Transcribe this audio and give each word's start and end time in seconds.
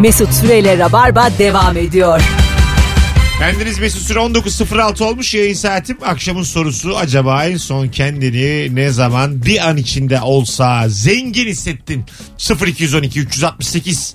Mesut 0.00 0.32
Süreyle 0.34 0.78
Rabarba 0.78 1.28
devam 1.38 1.76
ediyor. 1.76 2.20
Bendeniz 3.40 3.78
Mesut 3.78 4.02
Süre 4.02 4.18
19.06 4.18 5.04
olmuş 5.04 5.34
yayın 5.34 5.54
saatim. 5.54 5.98
Akşamın 6.04 6.42
sorusu 6.42 6.96
acaba 6.96 7.44
en 7.46 7.56
son 7.56 7.88
kendini 7.88 8.74
ne 8.74 8.90
zaman 8.90 9.42
bir 9.44 9.68
an 9.68 9.76
içinde 9.76 10.20
olsa 10.20 10.88
zengin 10.88 11.46
hissettin? 11.46 12.04
0212 12.66 13.20
368 13.20 14.14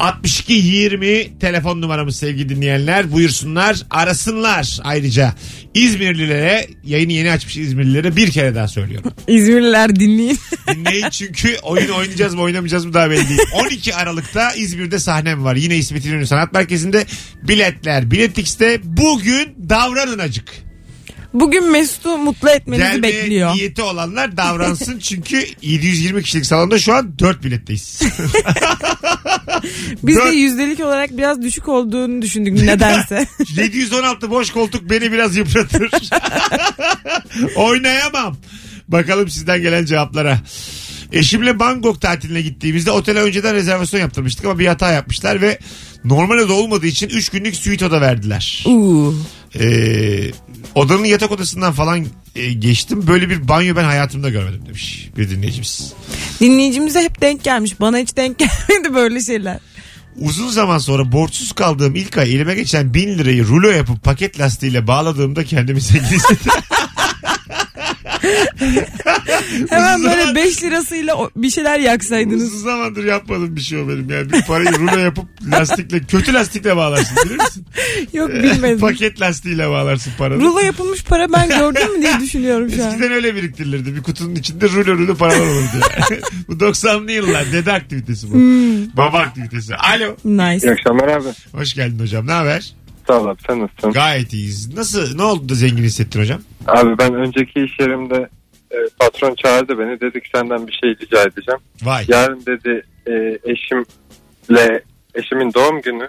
62 0.00 0.52
20 0.52 1.38
telefon 1.38 1.80
numaramız 1.80 2.16
sevgili 2.16 2.48
dinleyenler. 2.48 3.12
Buyursunlar 3.12 3.82
arasınlar 3.90 4.80
ayrıca. 4.84 5.34
İzmirlilere 5.74 6.68
yayını 6.84 7.12
yeni 7.12 7.30
açmış 7.30 7.56
İzmirlilere 7.56 8.16
bir 8.16 8.30
kere 8.30 8.54
daha 8.54 8.68
söylüyorum. 8.68 9.12
İzmirliler 9.28 9.96
dinleyin. 9.96 10.38
Dinleyin 10.74 11.10
çünkü 11.10 11.56
oyun 11.62 11.88
oynayacağız 11.88 12.34
mı 12.34 12.40
oynamayacağız 12.42 12.84
mı 12.84 12.94
daha 12.94 13.10
belli 13.10 13.28
değil. 13.28 13.40
12 13.64 13.94
Aralık'ta 13.94 14.52
İzmir'de 14.52 14.98
sahnem 14.98 15.44
var. 15.44 15.56
Yine 15.56 15.76
İsmet 15.76 16.06
İnönü 16.06 16.26
Sanat 16.26 16.52
Merkezi'nde 16.52 17.06
biletler. 17.42 18.10
Biletix'te 18.10 18.80
bugün 18.84 19.68
davranın 19.68 20.18
acık. 20.18 20.65
Bugün 21.40 21.70
Mesut'u 21.72 22.18
mutlu 22.18 22.50
etmenizi 22.50 22.92
Gelmeye 22.92 23.12
bekliyor. 23.22 23.54
niyeti 23.54 23.82
olanlar 23.82 24.36
davransın 24.36 24.98
çünkü 24.98 25.46
720 25.62 26.22
kişilik 26.22 26.46
salonda 26.46 26.78
şu 26.78 26.94
an 26.94 27.18
4 27.18 27.44
biletteyiz. 27.44 28.00
Biz 30.02 30.16
de 30.16 30.20
Dört- 30.20 30.34
yüzdelik 30.34 30.80
olarak 30.80 31.16
biraz 31.18 31.42
düşük 31.42 31.68
olduğunu 31.68 32.22
düşündük 32.22 32.52
nedense. 32.62 33.26
716 33.56 34.30
boş 34.30 34.50
koltuk 34.50 34.90
beni 34.90 35.12
biraz 35.12 35.36
yıpratır. 35.36 35.90
Oynayamam. 37.56 38.36
Bakalım 38.88 39.28
sizden 39.30 39.62
gelen 39.62 39.84
cevaplara. 39.84 40.38
Eşimle 41.12 41.58
Bangkok 41.58 42.00
tatiline 42.00 42.40
gittiğimizde 42.40 42.90
otele 42.90 43.20
önceden 43.20 43.54
rezervasyon 43.54 44.00
yaptırmıştık 44.00 44.44
ama 44.44 44.58
bir 44.58 44.66
hata 44.66 44.92
yapmışlar 44.92 45.40
ve 45.40 45.58
normal 46.04 46.38
oda 46.38 46.52
olmadığı 46.52 46.86
için 46.86 47.08
3 47.08 47.28
günlük 47.28 47.56
suite 47.56 47.86
oda 47.86 48.00
verdiler. 48.00 48.62
Uuu. 48.66 49.14
Ee, 49.54 50.30
odanın 50.74 51.04
yatak 51.04 51.32
odasından 51.32 51.72
falan 51.72 52.06
e, 52.34 52.52
geçtim. 52.52 53.06
Böyle 53.06 53.30
bir 53.30 53.48
banyo 53.48 53.76
ben 53.76 53.84
hayatımda 53.84 54.30
görmedim 54.30 54.62
demiş 54.66 55.10
bir 55.16 55.30
dinleyicimiz. 55.30 55.92
Dinleyicimize 56.40 57.02
hep 57.02 57.20
denk 57.20 57.44
gelmiş. 57.44 57.80
Bana 57.80 57.98
hiç 57.98 58.16
denk 58.16 58.38
gelmedi 58.68 58.94
böyle 58.94 59.20
şeyler. 59.20 59.58
Uzun 60.16 60.48
zaman 60.48 60.78
sonra 60.78 61.12
borçsuz 61.12 61.52
kaldığım 61.52 61.94
ilk 61.94 62.18
ay 62.18 62.34
elime 62.34 62.54
geçen 62.54 62.94
bin 62.94 63.18
lirayı 63.18 63.46
rulo 63.46 63.68
yapıp 63.68 64.04
paket 64.04 64.40
lastiğiyle 64.40 64.86
bağladığımda 64.86 65.44
kendimi 65.44 65.80
zengin 65.80 66.04
hissettim. 66.04 66.52
Hemen 69.70 70.04
böyle 70.04 70.20
zaman- 70.20 70.34
5 70.34 70.62
lirasıyla 70.62 71.16
bir 71.36 71.50
şeyler 71.50 71.78
yaksaydınız. 71.80 72.42
Uzun 72.42 72.58
zamandır 72.58 73.04
yapmadığım 73.04 73.56
bir 73.56 73.60
şey 73.60 73.78
o 73.78 73.88
benim 73.88 74.10
yani. 74.10 74.32
Bir 74.32 74.42
parayı 74.42 74.78
rulo 74.78 74.98
yapıp 74.98 75.24
lastikle, 75.52 76.00
kötü 76.00 76.34
lastikle 76.34 76.76
bağlarsın 76.76 77.16
bilir 77.24 77.36
misin? 77.36 77.66
Yok 78.12 78.28
bilmedim. 78.30 78.78
Paket 78.80 79.20
lastiğiyle 79.20 79.68
bağlarsın 79.70 80.12
paranı. 80.18 80.40
Rulo 80.40 80.60
yapılmış 80.60 81.04
para 81.04 81.32
ben 81.32 81.48
gördüm 81.48 81.96
mü 81.96 82.02
diye 82.02 82.20
düşünüyorum 82.20 82.70
şu 82.70 82.84
an. 82.84 82.90
Eskiden 82.90 83.12
öyle 83.12 83.34
biriktirilirdi. 83.34 83.96
Bir 83.96 84.02
kutunun 84.02 84.34
içinde 84.34 84.68
rulo 84.68 84.98
rulo 84.98 85.14
paralar 85.14 85.46
olurdu. 85.46 85.86
bu 86.48 86.52
90'lı 86.52 87.12
yıllar. 87.12 87.52
Dede 87.52 87.72
aktivitesi 87.72 88.30
bu. 88.30 88.34
Hmm. 88.34 88.96
Baba 88.96 89.18
aktivitesi. 89.18 89.76
Alo. 89.76 90.16
Nice. 90.24 90.66
İyi 90.66 90.72
akşamlar 90.72 91.08
abi. 91.08 91.28
Hoş 91.52 91.74
geldin 91.74 91.98
hocam. 91.98 92.26
Ne 92.26 92.32
haber? 92.32 92.74
Sağ 93.06 93.20
ol 93.20 93.26
abi 93.26 93.38
sen 93.46 93.60
nasılsın? 93.60 93.92
Gayet 93.92 94.32
iyiyiz. 94.32 94.74
Nasıl? 94.74 95.16
Ne 95.16 95.22
oldu 95.22 95.48
da 95.48 95.54
zengin 95.54 95.82
hissettin 95.82 96.20
hocam? 96.20 96.40
Abi 96.66 96.98
ben 96.98 97.14
önceki 97.14 97.60
iş 97.64 97.80
yerimde 97.80 98.28
patron 98.98 99.34
çağırdı 99.34 99.78
beni. 99.78 100.00
Dedi 100.00 100.20
ki 100.20 100.28
senden 100.34 100.66
bir 100.66 100.72
şey 100.72 100.90
rica 100.90 101.22
edeceğim. 101.22 101.60
Vay. 101.82 102.04
Yarın 102.08 102.46
dedi 102.46 102.82
e, 103.06 103.12
eşimle 103.52 104.82
eşimin 105.14 105.54
doğum 105.54 105.82
günü 105.82 106.08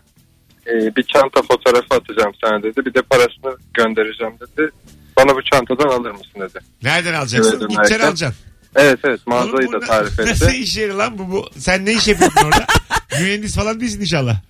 e, 0.67 0.95
bir 0.95 1.03
çanta 1.03 1.41
fotoğrafı 1.41 1.95
atacağım 1.95 2.31
sana 2.43 2.63
dedi. 2.63 2.85
Bir 2.85 2.93
de 2.93 3.01
parasını 3.01 3.57
göndereceğim 3.73 4.33
dedi. 4.41 4.69
Bana 5.17 5.35
bu 5.35 5.41
çantadan 5.43 5.89
alır 5.89 6.11
mısın 6.11 6.39
dedi. 6.39 6.59
Nereden 6.83 7.13
alacaksın? 7.13 7.57
Evet, 7.59 7.69
Gideceksin 7.69 8.07
alacaksın. 8.07 8.45
Evet 8.75 8.99
evet 9.03 9.27
mağazayı 9.27 9.67
Oğlum 9.69 9.81
da 9.81 9.85
tarif 9.85 10.19
Nasıl 10.25 10.45
etti. 10.47 10.57
iş 10.57 10.77
yeri 10.77 10.93
lan 10.93 11.17
bu? 11.17 11.31
bu? 11.31 11.45
Sen 11.57 11.85
ne 11.85 11.93
iş 11.93 12.07
yapıyorsun 12.07 12.45
orada? 12.45 12.65
Mühendis 13.21 13.55
falan 13.55 13.79
değilsin 13.79 14.01
inşallah. 14.01 14.41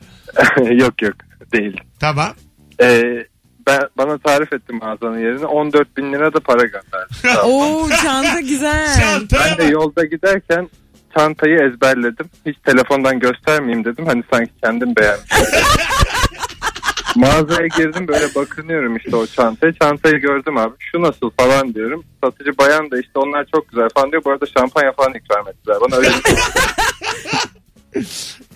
yok 0.71 1.01
yok 1.01 1.13
değil. 1.53 1.77
Tamam. 1.99 2.33
E, 2.81 3.03
ben, 3.67 3.81
bana 3.97 4.17
tarif 4.17 4.53
etti 4.53 4.73
mağazanın 4.73 5.19
yerini. 5.19 5.45
14 5.45 5.97
bin 5.97 6.13
lira 6.13 6.33
da 6.33 6.39
para 6.39 6.63
gönderdi. 6.63 7.39
Oo 7.43 7.89
çanta 8.03 8.39
güzel. 8.39 8.87
Ben 9.33 9.57
de 9.57 9.63
yolda 9.63 10.05
giderken 10.05 10.69
çantayı 11.17 11.55
ezberledim. 11.55 12.29
Hiç 12.45 12.57
telefondan 12.65 13.19
göstermeyeyim 13.19 13.85
dedim. 13.85 14.05
Hani 14.05 14.23
sanki 14.33 14.51
kendim 14.63 14.95
beğenmişim. 14.95 15.37
Mağazaya 17.15 17.67
girdim 17.67 18.07
böyle 18.07 18.35
bakınıyorum 18.35 18.95
işte 18.95 19.15
o 19.15 19.25
çantaya. 19.25 19.73
Çantayı 19.73 20.15
gördüm 20.15 20.57
abi. 20.57 20.73
Şu 20.79 21.01
nasıl 21.01 21.29
falan 21.39 21.73
diyorum. 21.73 22.03
Satıcı 22.23 22.57
bayan 22.57 22.91
da 22.91 22.99
işte 22.99 23.19
onlar 23.19 23.45
çok 23.55 23.69
güzel 23.69 23.89
falan 23.95 24.11
diyor. 24.11 24.23
Bu 24.25 24.31
arada 24.31 24.45
şampanya 24.57 24.91
falan 24.91 25.13
ikram 25.13 25.47
ettiler. 25.47 25.77
Bana 25.81 25.95
öyle 25.95 26.09
bir 26.09 26.23
şey. 26.23 26.35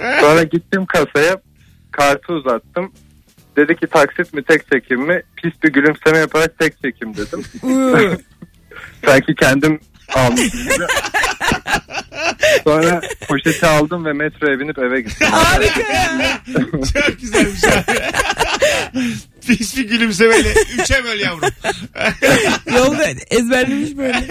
Sonra 0.22 0.43
gittim 0.43 0.85
kasaya. 0.85 1.41
Kartı 1.91 2.33
uzattım. 2.33 2.91
Dedi 3.57 3.75
ki 3.75 3.88
taksit 3.88 4.34
mi 4.34 4.44
tek 4.44 4.72
çekim 4.72 5.01
mi? 5.01 5.22
Pis 5.35 5.53
bir 5.63 5.73
gülümseme 5.73 6.17
yaparak 6.17 6.59
tek 6.59 6.73
çekim 6.84 7.13
dedim. 7.17 7.44
Sanki 9.06 9.35
kendim 9.35 9.79
almışım 10.16 10.63
gibi. 10.63 10.85
Sonra 12.63 13.01
poşeti 13.28 13.66
aldım 13.67 14.06
ve 14.06 14.13
metroya 14.13 14.59
binip 14.59 14.78
eve 14.79 15.01
gittim. 15.01 15.28
Harika 15.31 15.94
ya. 15.94 16.41
Çok 16.94 17.19
güzelmiş 17.22 17.63
abi. 17.63 18.00
Pis 19.47 19.78
bir 19.78 19.88
gülümsemeyle. 19.90 20.53
Üçe 20.79 21.03
böl 21.03 21.19
yavrum. 21.19 21.50
Yolda 22.75 23.06
ezberlemiş 23.29 23.97
böyle. 23.97 24.28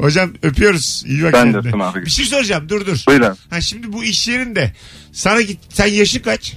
Hocam 0.00 0.32
öpüyoruz. 0.42 1.04
İyi 1.06 1.22
bak 1.24 1.32
Ben 1.32 1.48
de 1.48 1.52
kendine. 1.52 1.58
öptüm 1.68 1.80
abi. 1.80 2.04
Bir 2.04 2.10
şey 2.10 2.24
soracağım 2.24 2.68
dur 2.68 2.86
dur. 2.86 3.04
Buyurun. 3.08 3.36
Ha 3.50 3.60
şimdi 3.60 3.92
bu 3.92 4.04
iş 4.04 4.28
yerinde 4.28 4.72
sana 5.12 5.40
git 5.40 5.58
sen 5.68 5.86
yaşı 5.86 6.22
kaç? 6.22 6.54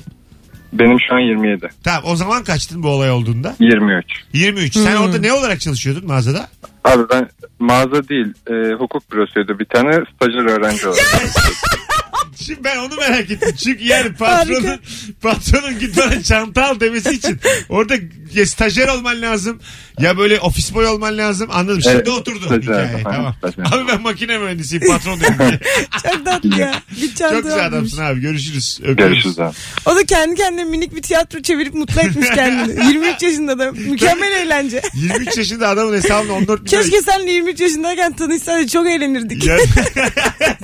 Benim 0.74 0.98
şu 1.10 1.16
an 1.16 1.20
27. 1.20 1.70
Tamam 1.84 2.04
o 2.06 2.16
zaman 2.16 2.44
kaçtın 2.44 2.84
bu 2.84 2.88
olay 2.88 3.12
olduğunda? 3.12 3.56
23. 3.60 4.06
23. 4.34 4.74
Sen 4.74 4.96
orada 4.96 5.18
ne 5.18 5.34
olarak 5.34 5.62
çalışıyordun 5.62 6.08
mağazada? 6.08 6.50
Abi 6.84 7.04
ben 7.10 7.30
mağaza 7.60 8.08
değil 8.10 8.28
e, 8.50 8.74
hukuk 8.74 9.12
bürosuydu 9.12 9.60
bir 9.60 9.66
tane 9.66 9.92
stajyer 10.16 10.46
öğrenci 10.46 10.88
olarak. 10.88 11.06
Şimdi 12.36 12.64
ben 12.64 12.78
onu 12.78 12.96
merak 12.96 13.32
ettim. 13.32 13.56
Çünkü 13.64 13.84
yani 13.84 14.14
patronun, 14.14 14.80
patronun 15.22 15.80
git 15.80 15.98
bana 15.98 16.22
çanta 16.24 16.66
al 16.66 16.80
demesi 16.80 17.10
için 17.10 17.40
orada 17.70 17.96
ya 18.36 18.46
stajyer 18.46 18.88
olman 18.88 19.22
lazım 19.22 19.60
ya 20.00 20.18
böyle 20.18 20.40
ofis 20.40 20.74
boy 20.74 20.88
olman 20.88 21.18
lazım. 21.18 21.50
Anladım. 21.52 21.82
Şimdi 21.82 21.96
Evet, 21.96 22.10
oturdu 22.10 22.46
stajyer, 22.46 22.86
hikaye. 22.86 23.04
Tamam. 23.04 23.36
stajyer. 23.38 23.66
Abi 23.82 23.88
ben 23.88 24.02
makine 24.02 24.38
mühendisiyim 24.38 24.88
patron 24.88 25.20
dedim 25.20 25.36
diye. 25.40 25.60
Çok 26.04 26.26
tatlı 26.26 26.60
ya. 26.60 26.74
Bir 27.02 27.16
Çok 27.16 27.44
güzel 27.44 27.66
adamsın 27.66 28.02
abi. 28.02 28.22
Görüşürüz. 28.22 28.80
Öpüyoruz. 28.84 29.14
Görüşürüz 29.14 29.40
abi. 29.40 29.56
O 29.86 29.96
da 29.96 30.04
kendi 30.06 30.36
kendine 30.36 30.64
minik 30.64 30.96
bir 30.96 31.02
tiyatro 31.02 31.42
çevirip 31.42 31.74
mutlu 31.74 32.02
etmiş 32.02 32.30
kendini. 32.30 32.86
23 32.88 33.22
yaşında 33.22 33.60
da 33.60 33.72
mükemmel 33.72 34.32
eğlence. 34.32 34.82
23 34.94 35.38
yaşında 35.38 35.68
adamın 35.70 35.94
hesabına 35.94 36.34
14 36.34 36.62
bin 36.62 36.66
Keşke 36.70 37.02
senle 37.02 37.32
23 37.32 37.60
yaşındayken 37.60 38.14
tanışsaydık 38.14 38.70
çok 38.72 38.88
eğlenirdik. 38.88 39.46
Yer, 39.46 39.60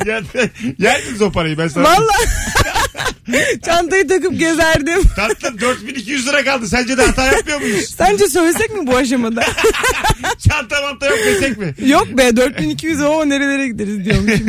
yer, 0.06 0.24
yerdiniz 0.80 1.22
o 1.22 1.32
parayı 1.32 1.58
ben 1.58 1.68
sana. 1.68 1.84
Valla. 1.84 2.14
Çantayı 3.66 4.08
takıp 4.08 4.40
gezerdim. 4.40 5.02
Tatlım 5.16 5.62
4200 5.62 6.28
lira 6.28 6.44
kaldı. 6.44 6.68
Sence 6.68 6.98
de 6.98 7.06
hata 7.06 7.26
yapmıyor 7.26 7.57
muyuz? 7.62 7.90
Sence 7.98 8.28
söylesek 8.28 8.74
mi 8.74 8.88
bu 8.88 8.96
aşamada? 8.96 9.44
Çanta 10.50 10.82
manta 10.82 11.06
yok 11.06 11.18
desek 11.26 11.58
mi? 11.58 11.74
Yok 11.86 12.08
be 12.18 12.38
4200 12.38 13.02
o 13.02 13.30
nerelere 13.30 13.68
gideriz 13.68 14.06
diyormuşum. 14.06 14.48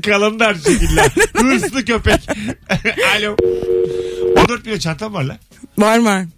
Kalınlar 0.06 0.54
şekiller. 0.54 1.10
Hırslı 1.36 1.84
köpek. 1.84 2.28
Alo. 3.18 3.36
14 4.36 4.66
bin 4.66 4.78
çantam 4.78 5.14
var 5.14 5.24
lan. 5.24 5.36
Var 5.78 5.98
mı? 5.98 6.28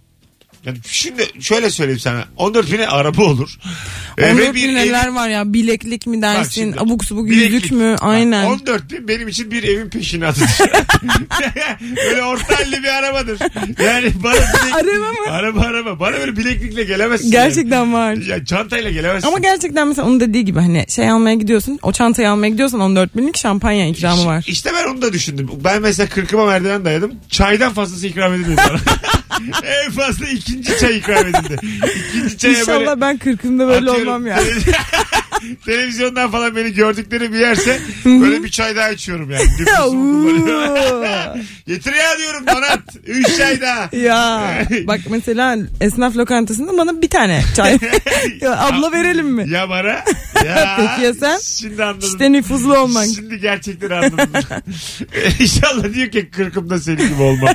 Yani 0.66 0.78
şimdi 0.88 1.22
şöyle 1.40 1.70
söyleyeyim 1.70 2.00
sana. 2.00 2.24
14 2.36 2.72
bine 2.72 2.86
araba 2.88 3.22
olur. 3.22 3.58
Ee, 4.18 4.32
14 4.32 4.38
ve 4.38 4.54
bir 4.54 4.68
bin 4.68 4.68
ev- 4.68 4.74
neler 4.86 5.08
var 5.08 5.28
ya 5.28 5.52
bileklik 5.52 6.06
mi 6.06 6.22
dersin 6.22 6.50
şimdi, 6.50 6.80
abuk 6.80 7.04
subuk 7.04 7.26
bileklik. 7.26 7.52
yüzük 7.52 7.70
mü 7.72 7.92
Bak, 7.92 7.98
aynen. 8.02 8.44
14 8.46 8.90
bin 8.90 9.08
benim 9.08 9.28
için 9.28 9.50
bir 9.50 9.62
evin 9.62 9.90
peşinatı. 9.90 10.40
böyle 12.10 12.22
orta 12.22 12.58
halli 12.58 12.82
bir 12.82 12.88
arabadır. 12.88 13.38
Yani 13.84 14.12
bana 14.22 14.32
bilek... 14.34 14.74
Araba 14.74 15.12
mı? 15.12 15.30
Araba 15.30 15.60
araba. 15.60 16.00
Bana 16.00 16.12
böyle 16.12 16.36
bileklikle 16.36 16.84
gelemezsin. 16.84 17.30
Gerçekten 17.30 17.92
var. 17.92 18.12
Yani. 18.12 18.28
Ya 18.28 18.44
çantayla 18.44 18.90
gelemezsin. 18.90 19.28
Ama 19.28 19.38
gerçekten 19.38 19.88
mesela 19.88 20.08
onun 20.08 20.20
dediği 20.20 20.44
gibi 20.44 20.58
hani 20.60 20.84
şey 20.88 21.10
almaya 21.10 21.34
gidiyorsun 21.34 21.78
o 21.82 21.92
çantayı 21.92 22.30
almaya 22.30 22.48
gidiyorsan 22.48 22.80
14 22.80 23.16
binlik 23.16 23.36
şampanya 23.36 23.88
ikramı 23.88 24.26
var. 24.26 24.44
İşte 24.48 24.70
ben 24.74 24.90
onu 24.92 25.02
da 25.02 25.12
düşündüm. 25.12 25.50
Ben 25.64 25.82
mesela 25.82 26.08
kırkıma 26.08 26.46
merdiven 26.46 26.84
dayadım. 26.84 27.12
Çaydan 27.30 27.72
fazlası 27.72 28.06
ikram 28.06 28.34
edilmedi 28.34 28.60
bana. 28.70 28.78
en 29.84 29.90
fazla 29.92 30.26
ikinci 30.28 30.78
çay 30.78 30.96
ikram 30.98 31.26
edildi. 31.26 31.56
İkinci 32.10 32.38
çaya 32.38 32.60
İnşallah 32.60 32.78
böyle 32.86 33.00
ben 33.00 33.16
kırkımda 33.18 33.66
böyle 33.68 33.90
atıyorum, 33.90 34.12
olmam 34.12 34.26
ya. 34.26 34.36
tele- 34.38 34.76
Televizyondan 35.66 36.30
falan 36.30 36.56
beni 36.56 36.72
gördükleri 36.72 37.32
bir 37.32 37.38
yerse 37.38 37.80
böyle 38.04 38.42
bir 38.44 38.48
çay 38.48 38.76
daha 38.76 38.90
içiyorum 38.90 39.30
yani. 39.30 39.44
Nüfusum 39.60 40.46
böyle. 40.46 41.42
Getir 41.66 41.92
ya 41.92 42.18
diyorum 42.18 42.46
donat. 42.46 42.80
Üç 43.06 43.36
çay 43.36 43.60
daha. 43.60 43.88
Ya 43.96 44.42
bak 44.86 45.00
mesela 45.10 45.56
esnaf 45.80 46.16
lokantasında 46.16 46.78
bana 46.78 47.02
bir 47.02 47.08
tane 47.08 47.42
çay. 47.56 47.78
ya 48.40 48.58
abla 48.60 48.92
verelim 48.92 49.26
mi? 49.28 49.50
Ya 49.50 49.68
bana. 49.68 50.04
Ya. 50.46 50.76
Peki 50.76 51.02
ya 51.06 51.14
sen? 51.14 51.38
Şimdi 51.38 51.84
anladım. 51.84 52.08
İşte 52.08 52.32
nüfuzlu 52.32 52.78
olmak. 52.78 53.06
Şimdi 53.14 53.40
gerçekten 53.40 53.90
anladım. 53.90 54.30
İnşallah 55.40 55.94
diyor 55.94 56.10
ki 56.10 56.30
kırkımda 56.30 56.80
senin 56.80 57.08
gibi 57.08 57.22
olmam. 57.22 57.54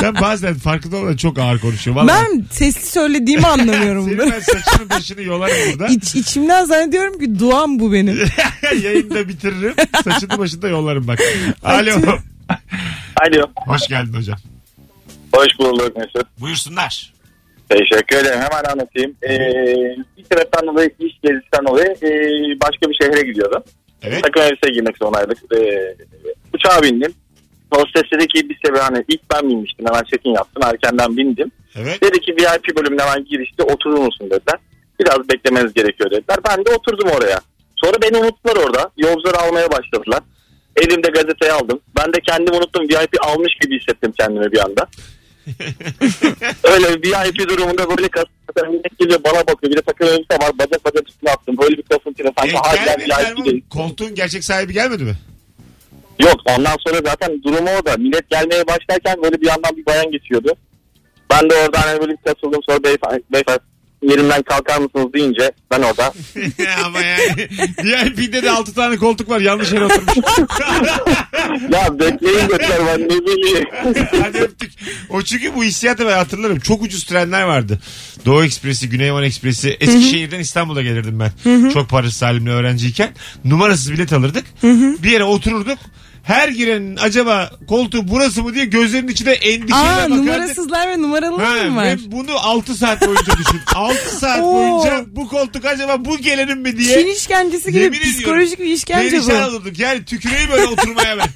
Sen 0.00 0.14
bazen 0.20 0.54
farkında 0.54 0.96
olmadan 1.08 1.16
çok 1.16 1.38
ağır 1.38 1.58
konuşuyorsun. 1.58 1.96
Vallahi. 1.96 2.24
Ben 2.32 2.44
sesli 2.50 2.86
söylediğimi 2.86 3.46
anlamıyorum 3.46 4.04
Senin 4.04 4.18
ben 4.18 4.40
saçını 4.40 4.90
başını 4.90 5.22
yolarım 5.22 5.56
burada. 5.72 5.86
İç, 5.86 6.14
içimden 6.14 6.64
zannediyorum 6.64 7.18
ki 7.18 7.38
duam 7.38 7.78
bu 7.78 7.92
benim. 7.92 8.18
Yayında 8.82 9.28
bitiririm. 9.28 9.74
Saçını 10.04 10.38
başını 10.38 10.62
da 10.62 10.68
yollarım 10.68 11.08
bak. 11.08 11.18
Alo. 11.62 11.90
Alo. 13.16 13.46
Hoş 13.56 13.88
geldin 13.88 14.14
hocam. 14.14 14.38
Hoş 15.32 15.58
bulduk 15.58 15.96
Mesut. 15.96 16.26
Buyursunlar. 16.40 17.12
Teşekkür 17.68 18.16
ederim. 18.16 18.40
Hemen 18.40 18.64
anlatayım. 18.72 19.16
Ee, 19.22 19.38
bir 20.18 20.24
sebepten 20.32 20.66
dolayı 20.66 20.90
iş 20.98 21.12
gezisinden 21.22 21.66
dolayı 21.68 21.88
ee, 22.02 22.60
başka 22.60 22.90
bir 22.90 22.96
şehre 23.02 23.26
gidiyordum. 23.26 23.62
Evet. 24.02 24.22
Takım 24.22 24.42
elbise 24.42 24.70
giymek 24.72 24.98
zorundaydık. 24.98 25.38
Ee, 25.56 25.94
uçağa 26.54 26.82
bindim. 26.82 27.14
Hostes 27.72 28.02
dedi 28.12 28.26
ki 28.26 28.48
bir 28.48 28.58
sebebi 28.64 28.78
hani 28.78 29.04
ilk 29.08 29.20
ben 29.34 29.50
binmiştim. 29.50 29.86
Hemen 29.86 30.02
check-in 30.04 30.30
yaptım. 30.34 30.62
Erkenden 30.62 31.16
bindim. 31.16 31.50
Evet. 31.76 32.02
Dedi 32.02 32.20
ki 32.20 32.32
VIP 32.32 32.76
bölümüne 32.76 33.02
hemen 33.02 33.24
girişte 33.24 33.62
oturur 33.62 33.98
musun 33.98 34.26
dediler. 34.30 34.58
Biraz 35.00 35.28
beklemeniz 35.28 35.74
gerekiyor 35.74 36.10
dediler. 36.10 36.38
Ben 36.48 36.64
de 36.64 36.70
oturdum 36.70 37.08
oraya. 37.10 37.40
Sonra 37.76 37.96
beni 38.02 38.16
unuttular 38.16 38.56
orada. 38.56 38.90
Yolcuları 38.96 39.38
almaya 39.38 39.70
başladılar. 39.70 40.20
Elimde 40.76 41.08
gazeteyi 41.08 41.52
aldım. 41.52 41.80
Ben 41.98 42.12
de 42.12 42.20
kendimi 42.20 42.56
unuttum. 42.56 42.88
VIP 42.88 43.26
almış 43.26 43.52
gibi 43.62 43.80
hissettim 43.80 44.12
kendimi 44.18 44.52
bir 44.52 44.58
anda. 44.64 44.86
Öyle 46.64 47.02
bir 47.02 47.08
VIP 47.08 47.48
durumunda 47.48 47.90
böyle 47.90 48.68
millet 48.68 48.98
geliyor 48.98 49.20
bana 49.24 49.40
bakıyor. 49.46 49.72
Bir 49.72 49.76
de 49.76 49.82
takım 49.82 50.08
elbise 50.08 50.34
var. 50.46 50.58
Bacak 50.58 50.84
bacak 50.84 51.08
üstüne 51.08 51.30
attım. 51.30 51.56
Böyle 51.62 51.76
bir 51.76 51.82
kasıntıyla 51.82 52.32
sanki 52.38 52.54
E, 52.54 52.58
hala 52.58 52.96
VIP 52.98 53.44
değil. 53.44 53.64
Koltuğun 53.70 54.14
gerçek 54.14 54.44
sahibi 54.44 54.72
gelmedi 54.72 55.04
mi? 55.04 55.14
Yok 56.22 56.40
ondan 56.58 56.76
sonra 56.86 57.00
zaten 57.04 57.42
durumu 57.42 57.70
o 57.82 57.86
da. 57.86 57.96
Millet 57.96 58.30
gelmeye 58.30 58.66
başlarken 58.66 59.22
böyle 59.22 59.40
bir 59.40 59.46
yandan 59.46 59.76
bir 59.76 59.86
bayan 59.86 60.10
geçiyordu. 60.10 60.52
Ben 61.30 61.50
de 61.50 61.54
orada 61.54 61.86
hani 61.86 62.00
böyle 62.00 62.12
bir 62.12 62.32
kasıldım 62.32 62.60
sonra 62.68 62.84
beyefendi, 62.84 63.22
beyefendi 63.32 63.60
yerimden 64.02 64.42
kalkar 64.42 64.78
mısınız 64.78 65.12
deyince 65.14 65.52
ben 65.70 65.82
orada 65.82 66.12
Ama 66.84 66.98
yani 67.84 68.16
VIP'de 68.18 68.42
de 68.42 68.50
6 68.50 68.74
tane 68.74 68.96
koltuk 68.96 69.28
var. 69.30 69.40
Yanlış 69.40 69.72
yere 69.72 69.84
oturmuş. 69.84 70.14
ya 71.72 71.98
bekleyin 71.98 72.48
götür 72.48 72.74
ben 72.86 73.00
ne 73.00 73.08
bileyim. 73.08 73.68
Hadi 74.22 74.38
öptük. 74.38 74.72
O 75.10 75.22
çünkü 75.22 75.54
bu 75.54 75.64
hissiyatı 75.64 76.06
ben 76.06 76.16
hatırlarım. 76.16 76.60
Çok 76.60 76.82
ucuz 76.82 77.04
trenler 77.04 77.42
vardı. 77.42 77.80
Doğu 78.26 78.44
Ekspresi, 78.44 78.88
Güney 78.88 79.12
Van 79.12 79.24
Ekspresi. 79.24 79.76
Eskişehir'den 79.80 80.40
İstanbul'a 80.40 80.82
gelirdim 80.82 81.20
ben. 81.20 81.70
Çok 81.70 81.88
parasız 81.88 82.22
halimle 82.22 82.50
öğrenciyken. 82.50 83.10
Numarasız 83.44 83.92
bilet 83.92 84.12
alırdık. 84.12 84.44
Bir 85.02 85.10
yere 85.10 85.24
otururduk. 85.24 85.78
Her 86.28 86.48
girenin 86.48 86.96
acaba 86.96 87.50
koltuğu 87.68 88.08
burası 88.08 88.42
mı 88.42 88.54
diye 88.54 88.64
gözlerinin 88.64 89.12
içine 89.12 89.30
endişeyle 89.32 89.74
Aa 89.74 89.96
bakardık. 89.96 90.16
numarasızlar 90.16 90.88
ve 90.88 91.02
numaralılar 91.02 91.66
mı 91.66 91.76
var? 91.76 91.84
ve 91.86 91.96
bunu 92.06 92.38
6 92.38 92.74
saat 92.74 93.06
boyunca 93.06 93.32
düşün. 93.38 93.60
6 93.74 94.16
saat 94.18 94.40
Oo. 94.40 94.54
boyunca 94.54 95.04
bu 95.16 95.28
koltuk 95.28 95.64
acaba 95.64 96.04
bu 96.04 96.18
gelenin 96.18 96.58
mi 96.58 96.78
diye. 96.78 97.00
Çin 97.02 97.12
işkencesi 97.12 97.72
gibi 97.72 97.82
Yemin 97.82 97.96
ediyorum, 97.98 98.12
psikolojik 98.18 98.58
bir 98.58 98.64
işkence 98.64 99.10
Perişan 99.10 99.42
bu. 99.44 99.48
olurduk. 99.48 99.78
Yani 99.78 100.04
tüküreyim 100.04 100.50
böyle 100.50 100.66
oturmaya 100.66 101.18
ben. 101.18 101.28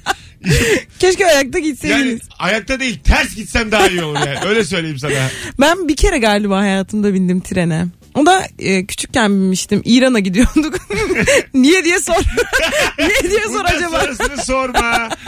Keşke 0.99 1.25
ayakta 1.25 1.57
Yani 1.59 1.67
gitseydiniz. 1.67 2.21
ayakta 2.39 2.79
değil 2.79 2.99
ters 3.03 3.35
gitsem 3.35 3.71
daha 3.71 3.87
iyi 3.87 4.03
olur 4.03 4.19
yani. 4.19 4.39
Öyle 4.47 4.63
söyleyeyim 4.63 4.99
sana. 4.99 5.13
Ben 5.59 5.87
bir 5.87 5.95
kere 5.95 6.17
galiba 6.17 6.59
hayatımda 6.59 7.13
bindim 7.13 7.41
trene. 7.41 7.85
O 8.15 8.25
da 8.25 8.47
e, 8.59 8.85
küçükken 8.85 9.31
binmiştim. 9.31 9.81
İran'a 9.85 10.19
gidiyorduk. 10.19 10.75
Niye 11.53 11.83
diye 11.83 11.99
sor. 11.99 12.13
Niye 12.99 13.31
diye 13.31 13.43
sor 13.43 13.53
Bundan 13.53 13.75
acaba? 13.75 13.99
sonrasını 14.01 14.43
sorma. 14.45 15.09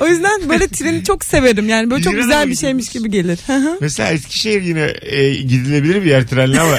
O 0.00 0.06
yüzden 0.08 0.48
böyle 0.48 0.68
treni 0.68 1.04
çok 1.04 1.24
severim. 1.24 1.68
Yani 1.68 1.90
böyle 1.90 2.02
çok 2.02 2.12
İran'a 2.12 2.22
güzel 2.24 2.44
mı 2.44 2.50
bir 2.50 2.56
şeymiş 2.56 2.88
gibi 2.88 3.10
gelir. 3.10 3.38
Hı 3.46 3.52
hı. 3.56 3.78
Mesela 3.80 4.10
Eskişehir 4.10 4.62
yine 4.62 4.92
e, 5.02 5.34
gidilebilir 5.34 6.02
bir 6.04 6.10
yer 6.10 6.26
trenle 6.26 6.60
ama 6.60 6.78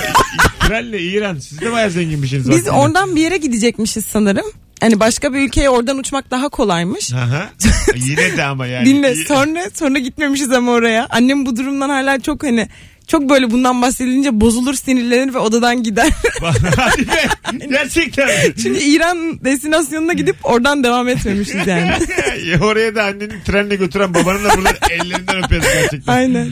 trenle 0.67 1.01
İran 1.01 1.39
siz 1.39 1.61
de 1.61 1.71
bayağı 1.71 1.89
zenginmişsiniz. 1.89 2.49
Biz 2.49 2.55
vaktinde. 2.55 2.71
oradan 2.71 3.15
bir 3.15 3.21
yere 3.21 3.37
gidecekmişiz 3.37 4.05
sanırım. 4.05 4.45
Hani 4.79 4.99
başka 4.99 5.33
bir 5.33 5.39
ülkeye 5.39 5.69
oradan 5.69 5.97
uçmak 5.97 6.31
daha 6.31 6.49
kolaymış. 6.49 7.13
Aha. 7.13 7.49
Yine 7.95 8.37
de 8.37 8.43
ama 8.43 8.67
yani. 8.67 8.85
Dinle 8.85 9.15
sonra 9.15 9.69
sonra 9.73 9.99
gitmemişiz 9.99 10.51
ama 10.51 10.71
oraya. 10.71 11.07
Annem 11.09 11.45
bu 11.45 11.55
durumdan 11.55 11.89
hala 11.89 12.19
çok 12.19 12.43
hani 12.43 12.67
çok 13.07 13.29
böyle 13.29 13.51
bundan 13.51 13.81
bahsedilince 13.81 14.41
bozulur 14.41 14.73
sinirlenir 14.73 15.33
ve 15.33 15.37
odadan 15.37 15.83
gider. 15.83 16.09
Hadi 16.77 17.07
be. 17.07 17.67
Gerçekten. 17.69 18.29
Çünkü 18.63 18.79
İran 18.79 19.45
destinasyonuna 19.45 20.13
gidip 20.13 20.35
oradan 20.43 20.83
devam 20.83 21.07
etmemişiz 21.07 21.67
yani. 21.67 21.91
Oraya 22.61 22.95
da 22.95 23.03
anneni 23.03 23.43
trenle 23.45 23.75
götüren 23.75 24.13
babanın 24.13 24.43
da 24.43 24.49
burada 24.57 24.69
ellerinden 24.91 25.43
öperiz 25.43 25.63
gerçekten. 25.73 26.13
Aynen. 26.13 26.49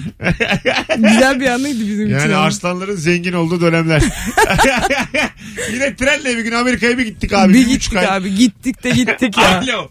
Güzel 0.98 1.40
bir 1.40 1.48
anıydı 1.48 1.80
bizim 1.80 2.06
için. 2.06 2.18
Yani 2.18 2.36
arslanların 2.36 2.96
zengin 2.96 3.34
olduğu 3.34 3.62
dönemler. 3.62 4.02
Yine 5.74 5.96
trenle 5.96 6.38
bir 6.38 6.44
gün 6.44 6.52
Amerika'ya 6.52 6.98
bir 6.98 7.06
gittik 7.06 7.34
abi. 7.34 7.54
bir 7.54 7.66
buçuk 7.66 7.82
gittik 7.82 7.98
ay. 7.98 8.08
abi 8.18 8.36
gittik 8.36 8.84
de 8.84 8.90
gittik 8.90 9.38
ya. 9.38 9.60
Alo. 9.60 9.90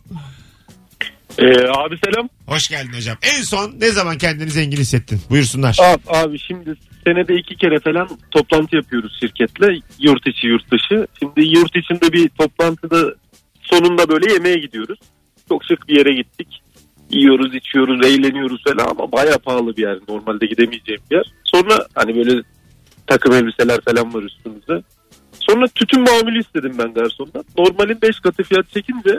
Ee, 1.38 1.44
abi 1.76 1.98
selam. 2.04 2.28
Hoş 2.50 2.68
geldin 2.68 2.92
hocam. 2.96 3.16
En 3.22 3.42
son 3.42 3.74
ne 3.80 3.90
zaman 3.90 4.18
kendini 4.18 4.50
zengin 4.50 4.76
hissettin? 4.76 5.20
Buyursunlar. 5.30 5.78
Abi, 5.82 6.02
abi 6.06 6.38
şimdi 6.38 6.74
senede 7.04 7.34
iki 7.34 7.56
kere 7.56 7.80
falan 7.80 8.08
toplantı 8.30 8.76
yapıyoruz 8.76 9.18
şirketle. 9.20 9.80
Yurt 9.98 10.26
içi 10.26 10.46
yurt 10.46 10.72
dışı. 10.72 11.06
Şimdi 11.18 11.48
yurt 11.56 11.76
içinde 11.76 12.12
bir 12.12 12.28
toplantıda 12.28 13.14
sonunda 13.60 14.08
böyle 14.08 14.32
yemeğe 14.32 14.58
gidiyoruz. 14.58 14.98
Çok 15.48 15.64
şık 15.64 15.88
bir 15.88 15.96
yere 15.96 16.12
gittik. 16.14 16.48
Yiyoruz, 17.10 17.54
içiyoruz, 17.54 18.06
eğleniyoruz 18.06 18.64
falan 18.64 18.88
ama 18.90 19.12
baya 19.12 19.38
pahalı 19.38 19.76
bir 19.76 19.82
yer. 19.82 19.98
Normalde 20.08 20.46
gidemeyeceğim 20.46 21.00
bir 21.10 21.16
yer. 21.16 21.32
Sonra 21.44 21.86
hani 21.94 22.16
böyle 22.16 22.42
takım 23.06 23.32
elbiseler 23.32 23.80
falan 23.80 24.14
var 24.14 24.22
üstümüzde. 24.22 24.82
Sonra 25.40 25.66
tütün 25.68 26.00
mamülü 26.00 26.40
istedim 26.40 26.72
ben 26.78 26.94
garsondan. 26.94 27.44
Normalin 27.58 28.02
5 28.02 28.20
katı 28.20 28.42
fiyat 28.42 28.70
çekince 28.70 29.18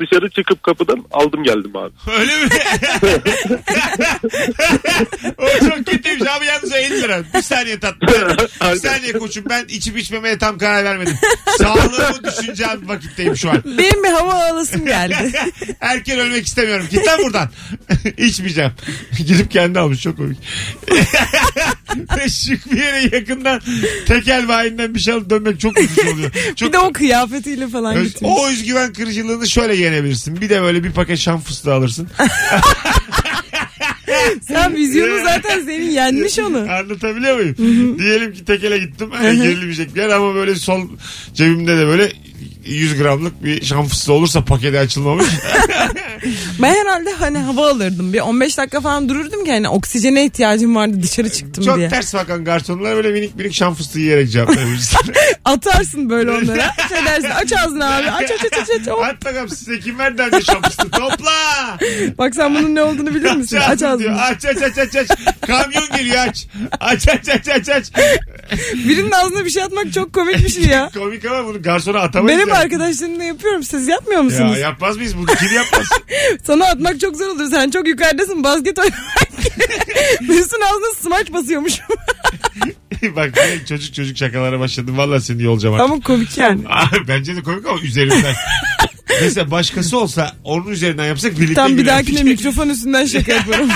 dışarı 0.00 0.30
çıkıp 0.30 0.62
kapıdan 0.62 1.04
aldım 1.12 1.42
geldim 1.44 1.76
abi. 1.76 1.92
Öyle 2.20 2.44
mi? 2.44 2.48
o 5.38 5.48
çok 5.68 5.86
kötüymüş 5.86 6.22
abi 6.28 6.46
yalnız 6.46 6.72
o 6.72 6.76
50 6.76 7.02
lira. 7.02 7.22
Bir 7.34 7.42
saniye 7.42 7.80
tatlım. 7.80 8.08
Bir 8.72 8.76
saniye 8.76 9.12
koçum 9.12 9.44
ben 9.50 9.64
içip 9.68 9.98
içmemeye 9.98 10.38
tam 10.38 10.58
karar 10.58 10.84
vermedim. 10.84 11.14
Sağlığımı 11.58 12.24
düşüneceğim 12.24 12.88
vakitteyim 12.88 13.36
şu 13.36 13.50
an. 13.50 13.62
Benim 13.78 14.04
bir 14.04 14.08
hava 14.08 14.34
alasım 14.34 14.86
geldi. 14.86 15.32
Erken 15.80 16.18
ölmek 16.18 16.46
istemiyorum. 16.46 16.86
Git 16.90 17.06
lan 17.06 17.18
buradan. 17.22 17.48
İçmeyeceğim. 18.18 18.72
Gidip 19.18 19.50
kendi 19.50 19.78
almış 19.78 20.00
çok 20.02 20.16
komik. 20.16 20.38
Şık 22.28 22.72
bir 22.72 22.76
yere 22.78 23.16
yakından 23.16 23.60
tekel 24.06 24.48
bayinden 24.48 24.94
bir 24.94 25.00
şey 25.00 25.14
alıp 25.14 25.30
dönmek 25.30 25.60
çok 25.60 25.78
ucuz 25.78 25.98
oluyor. 26.14 26.30
Çok 26.56 26.68
bir 26.68 26.72
de 26.72 26.78
o 26.78 26.92
kıyafetiyle 26.92 27.68
falan 27.68 27.96
Öz- 27.96 28.08
gitmiş. 28.08 28.30
o 28.34 28.48
özgüven 28.48 28.92
kırıcılığını 28.92 29.48
şöyle 29.48 29.76
yenebilirsin. 29.90 30.40
Bir 30.40 30.48
de 30.48 30.62
böyle 30.62 30.84
bir 30.84 30.92
paket 30.92 31.18
şam 31.18 31.40
fıstığı 31.40 31.74
alırsın. 31.74 32.08
Sen 34.48 34.76
vizyonu 34.76 35.24
zaten 35.24 35.60
senin 35.64 35.90
yenmiş 35.90 36.38
onu. 36.38 36.58
Anlatabiliyor 36.58 37.36
muyum? 37.36 37.98
Diyelim 37.98 38.32
ki 38.32 38.44
tekele 38.44 38.78
gittim. 38.78 39.10
Hani 39.12 39.56
bir 39.94 40.00
yer 40.00 40.08
ama 40.08 40.34
böyle 40.34 40.54
sol 40.54 40.88
cebimde 41.34 41.76
de 41.78 41.86
böyle 41.86 42.12
100 42.64 42.98
gramlık 42.98 43.44
bir 43.44 43.64
şam 43.64 43.86
fıstığı 43.88 44.12
olursa 44.12 44.44
paketi 44.44 44.78
açılmamış. 44.78 45.26
Ben 46.62 46.74
herhalde 46.74 47.12
hani 47.12 47.38
hava 47.38 47.70
alırdım. 47.70 48.12
Bir 48.12 48.20
15 48.20 48.58
dakika 48.58 48.80
falan 48.80 49.08
dururdum 49.08 49.44
ki 49.44 49.50
hani 49.52 49.68
oksijene 49.68 50.24
ihtiyacım 50.24 50.76
vardı 50.76 50.96
dışarı 51.02 51.30
çıktım 51.30 51.64
Çok 51.64 51.76
diye. 51.78 51.88
ters 51.88 52.14
bakan 52.14 52.44
garsonlar 52.44 52.96
böyle 52.96 53.10
minik 53.10 53.36
minik 53.36 53.54
şam 53.54 53.74
fıstığı 53.74 53.98
yiyerek 54.00 54.30
cevap. 54.30 54.50
Atarsın 55.44 56.10
böyle 56.10 56.30
onlara. 56.30 56.74
Şey 56.88 57.04
dersin 57.06 57.30
aç 57.30 57.52
ağzını 57.52 57.94
abi 57.96 58.10
aç 58.10 58.30
aç 58.30 58.44
aç 58.44 58.58
aç. 58.62 58.80
aç. 58.80 58.86
Hop. 58.88 59.04
At 59.04 59.24
bakalım 59.24 59.48
size 59.48 59.80
kim 59.80 59.98
verdi 59.98 60.22
önce 60.22 60.40
şam 60.44 60.62
fıstığı? 60.62 60.90
Topla! 60.90 61.78
Bak 62.18 62.34
sen 62.34 62.54
bunun 62.54 62.74
ne 62.74 62.82
olduğunu 62.82 63.14
bilir 63.14 63.32
misin? 63.36 63.56
Aç 63.68 63.82
ağzını 63.82 63.98
diyor. 63.98 64.16
Aç 64.20 64.44
aç 64.44 64.62
aç 64.62 64.78
aç 64.78 64.96
aç. 64.96 65.18
Kamyon 65.46 65.88
geliyor 65.96 66.26
aç. 66.28 66.46
Aç 66.80 67.08
aç 67.08 67.28
aç 67.28 67.48
aç 67.48 67.68
aç. 67.68 67.92
Birinin 68.74 69.10
ağzına 69.10 69.44
bir 69.44 69.50
şey 69.50 69.62
atmak 69.62 69.92
çok 69.92 70.12
komik 70.12 70.38
bir 70.38 70.48
şey 70.48 70.64
ya. 70.64 70.90
Komik 70.94 71.24
ama 71.24 71.46
bunu 71.46 71.62
garsona 71.62 71.98
atamayız. 72.00 72.40
Benim 72.40 72.49
yani. 72.54 72.64
arkadaşlarımla 72.64 73.24
yapıyorum. 73.24 73.62
Siz 73.62 73.88
yapmıyor 73.88 74.18
Ya 74.18 74.22
musunuz? 74.24 74.58
yapmaz 74.58 74.96
mıyız 74.96 75.16
bunu? 75.18 75.26
Kim 75.26 75.52
yapmaz? 75.54 75.86
Sana 76.46 76.64
atmak 76.64 77.00
çok 77.00 77.16
zor 77.16 77.26
olur. 77.26 77.50
Sen 77.50 77.70
çok 77.70 77.88
yukarıdasın 77.88 78.44
basket 78.44 78.78
oynamak. 78.78 79.00
Mesut'un 80.28 80.60
ağzına 80.60 80.94
smaç 81.00 81.32
basıyormuş. 81.32 81.72
Bak 83.16 83.30
çocuk 83.68 83.94
çocuk 83.94 84.16
şakalara 84.16 84.60
başladım. 84.60 84.98
Valla 84.98 85.20
seni 85.20 85.42
yolacağım 85.42 85.74
artık. 85.74 85.90
Ama 85.90 86.00
komik 86.00 86.38
yani. 86.38 86.62
Bence 87.08 87.36
de 87.36 87.42
komik 87.42 87.66
ama 87.66 87.80
üzerimden. 87.80 88.34
Mesela 89.22 89.50
başkası 89.50 89.98
olsa 89.98 90.32
onun 90.44 90.66
üzerinden 90.70 91.04
yapsak 91.06 91.36
birlikte 91.36 91.54
Tam 91.54 91.76
bir 91.76 91.86
dahakine 91.86 92.22
mikrofon 92.22 92.68
üstünden 92.68 93.06
şaka 93.06 93.32
yaparım. 93.32 93.68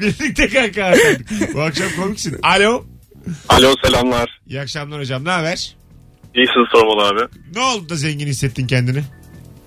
birlikte 0.00 0.48
kanka. 0.48 0.94
Bu 1.54 1.60
akşam 1.62 1.86
komiksin. 2.00 2.36
Alo. 2.42 2.84
Alo 3.48 3.74
selamlar. 3.84 4.40
İyi 4.46 4.60
akşamlar 4.60 5.00
hocam. 5.00 5.24
Ne 5.24 5.30
haber? 5.30 5.76
İyisin 6.34 6.66
sormalı 6.72 7.08
abi. 7.08 7.20
Ne 7.54 7.60
oldu 7.60 7.88
da 7.88 7.94
zengin 7.94 8.26
hissettin 8.26 8.66
kendini? 8.66 9.02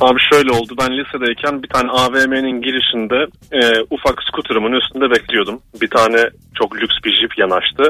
Abi 0.02 0.20
şöyle 0.32 0.52
oldu. 0.52 0.74
Ben 0.82 0.92
lisedeyken 0.98 1.64
bir 1.64 1.68
tane 1.68 1.90
AVM'nin 1.92 2.62
girişinde 2.62 3.20
e, 3.52 3.60
ufak 3.92 4.24
skuterumun 4.28 4.72
üstünde 4.72 5.12
bekliyordum. 5.12 5.62
Bir 5.82 5.90
tane 5.90 6.30
çok 6.60 6.76
lüks 6.76 6.96
bir 7.06 7.22
jip 7.22 7.38
yanaştı. 7.38 7.84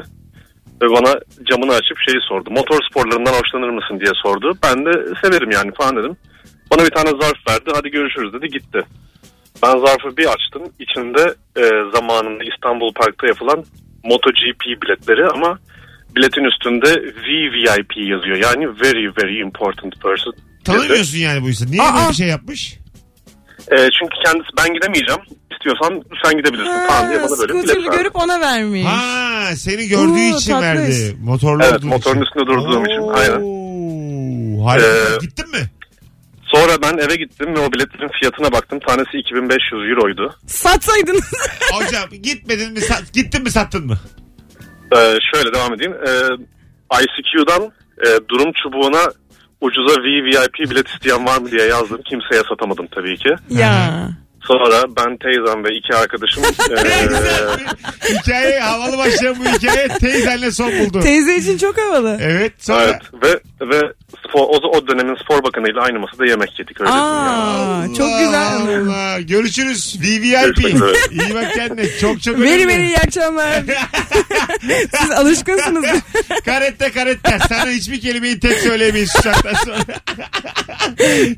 Ve 0.81 0.87
bana 0.89 1.19
camını 1.49 1.71
açıp 1.71 1.97
şeyi 2.07 2.21
sordu. 2.29 2.49
Motor 2.51 2.79
sporlarından 2.89 3.33
hoşlanır 3.33 3.69
mısın 3.69 3.99
diye 3.99 4.11
sordu. 4.23 4.57
Ben 4.63 4.85
de 4.85 4.91
severim 5.23 5.51
yani 5.51 5.71
falan 5.73 5.95
dedim. 5.97 6.17
Bana 6.71 6.85
bir 6.85 6.91
tane 6.91 7.09
zarf 7.09 7.39
verdi. 7.49 7.69
Hadi 7.73 7.89
görüşürüz 7.89 8.33
dedi 8.33 8.47
gitti. 8.47 8.79
Ben 9.63 9.77
zarfı 9.85 10.17
bir 10.17 10.25
açtım. 10.25 10.63
İçinde 10.79 11.23
e, 11.57 11.63
zamanında 11.95 12.43
İstanbul 12.53 12.93
Park'ta 12.93 13.27
yapılan 13.27 13.63
MotoGP 14.03 14.81
biletleri 14.81 15.27
ama 15.27 15.59
biletin 16.15 16.43
üstünde 16.43 16.91
VVIP 17.01 17.97
yazıyor. 17.97 18.37
Yani 18.37 18.67
very 18.67 19.11
very 19.23 19.39
important 19.39 20.01
person. 20.03 20.33
Tanımıyorsun 20.65 21.17
yani 21.17 21.41
bu 21.43 21.49
insanı. 21.49 21.71
Niye 21.71 21.81
Aa. 21.81 21.95
böyle 21.97 22.09
bir 22.09 22.13
şey 22.13 22.27
yapmış? 22.27 22.77
E, 23.71 23.75
çünkü 23.77 24.15
kendisi 24.25 24.49
ben 24.57 24.73
gidemeyeceğim. 24.73 25.21
İstiyorsan 25.51 26.03
sen 26.23 26.37
gidebilirsin 26.37 26.87
falan 26.87 27.09
diye 27.09 27.19
Ha, 27.19 27.27
bana 27.29 27.37
böyle 27.39 27.53
bilet 27.53 27.75
verdi. 27.77 27.97
görüp 27.97 28.15
ona 28.15 28.39
vermiş. 28.41 28.85
Ha 28.85 29.55
seni 29.55 29.87
gördüğü 29.87 30.33
Oo, 30.33 30.37
için 30.37 30.51
tatlış. 30.51 30.61
verdi. 30.63 31.17
Motorlu 31.23 31.63
Evet, 31.63 31.73
olduğu 31.73 31.87
motorun 31.87 32.15
için. 32.15 32.25
üstünde 32.25 32.45
durduğum 32.47 32.85
için, 32.85 33.01
aynen. 33.13 33.41
Oo, 33.43 34.65
Harika. 34.65 34.87
Ee, 34.87 35.17
Gittin 35.21 35.51
mi? 35.51 35.57
Sonra 36.43 36.81
ben 36.81 36.97
eve 36.97 37.15
gittim 37.15 37.55
ve 37.55 37.59
o 37.59 37.71
biletlerin 37.73 38.09
fiyatına 38.19 38.51
baktım. 38.51 38.79
Tanesi 38.87 39.17
2500 39.17 39.81
euroydu. 39.91 40.35
Satsaydınız. 40.47 41.31
Hocam 41.73 42.09
gitmedin 42.23 42.71
mi? 42.73 42.81
Sat, 42.81 43.13
gittin 43.13 43.43
mi 43.43 43.51
sattın 43.51 43.85
mı? 43.85 43.97
Ee, 44.95 45.17
şöyle 45.33 45.53
devam 45.53 45.73
edeyim. 45.73 45.93
Ee, 46.07 46.11
ICQ'dan 47.01 47.63
e, 48.05 48.07
durum 48.29 48.51
çubuğuna 48.63 49.01
ucuza 49.61 50.01
VVIP 50.01 50.69
bilet 50.71 50.87
isteyen 50.87 51.25
var 51.25 51.37
mı 51.41 51.51
diye 51.51 51.67
yazdım. 51.67 52.01
Kimseye 52.05 52.41
satamadım 52.49 52.87
tabii 52.95 53.17
ki. 53.17 53.29
ya. 53.49 54.09
Sonra 54.47 54.83
ben 54.97 55.17
teyzem 55.17 55.63
ve 55.63 55.69
iki 55.77 55.95
arkadaşım 55.95 56.43
ee, 56.71 58.13
hikaye 58.13 58.59
havalı 58.59 58.97
başlayan 58.97 59.35
bu 59.39 59.45
hikaye 59.45 59.87
teyzenle 59.87 60.51
son 60.51 60.71
buldu. 60.79 61.01
Teyze 61.01 61.35
için 61.37 61.57
çok 61.57 61.77
havalı. 61.77 62.17
evet 62.21 62.53
sonra 62.59 62.83
evet 62.83 63.01
ve 63.23 63.39
ve 63.69 63.81
spor, 64.27 64.39
o, 64.41 64.77
o 64.77 64.87
dönemin 64.87 65.15
spor 65.23 65.43
bakanıyla 65.43 65.81
aynı 65.81 65.99
masada 65.99 66.25
yemek 66.25 66.59
yedik 66.59 66.81
öyle. 66.81 66.91
Aa, 66.91 67.85
çok 67.97 68.19
güzel. 68.19 68.55
Allah. 68.55 69.19
Görüşürüz. 69.21 69.95
VVIP. 70.01 70.33
Görüşmek 70.33 70.75
üzere. 70.75 70.91
İyi 71.11 71.35
bak 71.35 71.53
kendine. 71.53 71.97
Çok 71.97 72.21
çok 72.21 72.39
Veri 72.39 72.49
önemli. 72.49 72.67
veri 72.67 72.85
iyi 72.85 72.97
akşamlar. 72.97 73.63
Siz 75.01 75.11
alışkınsınız. 75.11 75.85
karette 76.45 76.91
karette. 76.91 77.39
Sana 77.49 77.69
hiçbir 77.69 78.01
kelimeyi 78.01 78.39
tek 78.39 78.59
söyleyemeyiz 78.59 79.11
şu 79.15 79.21
saatten 79.21 79.53
sonra. 79.53 79.77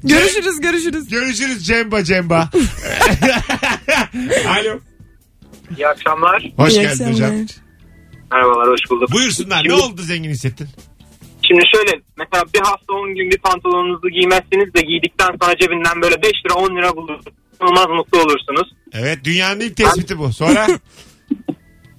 görüşürüz 0.03 0.61
görüşürüz. 0.61 1.09
Görüşürüz 1.09 1.67
Cemba 1.67 2.03
Cemba. 2.03 2.49
Alo. 4.47 4.79
İyi 5.77 5.87
akşamlar. 5.87 6.43
Hoş 6.57 6.71
İyi 6.73 6.81
geldin 6.81 6.89
akşamlar. 6.89 7.13
hocam. 7.13 7.45
Merhabalar, 8.31 8.67
hoş 8.67 8.89
bulduk. 8.89 9.11
Buyursunlar. 9.11 9.57
Ne 9.57 9.69
Şimdi- 9.69 9.73
oldu 9.83 10.01
zengin 10.01 10.29
hissettin? 10.29 10.67
Şimdi 11.47 11.63
şöyle, 11.75 11.91
mesela 12.17 12.43
bir 12.53 12.59
hafta 12.59 12.93
10 12.93 13.15
gün 13.15 13.29
bir 13.31 13.37
pantolonunuzu 13.37 14.09
giymezseniz 14.09 14.73
de 14.73 14.81
giydikten 14.81 15.29
sonra 15.41 15.57
cebinden 15.57 16.01
böyle 16.01 16.21
5 16.21 16.31
lira 16.45 16.53
10 16.53 16.75
lira 16.75 16.95
bulursunuz. 16.95 17.35
İnanılmaz 17.61 17.87
mutlu 17.89 18.19
olursunuz. 18.21 18.73
Evet 18.93 19.19
dünyanın 19.23 19.59
ilk 19.59 19.77
tespiti 19.77 20.19
bu. 20.19 20.33
Sonra 20.33 20.67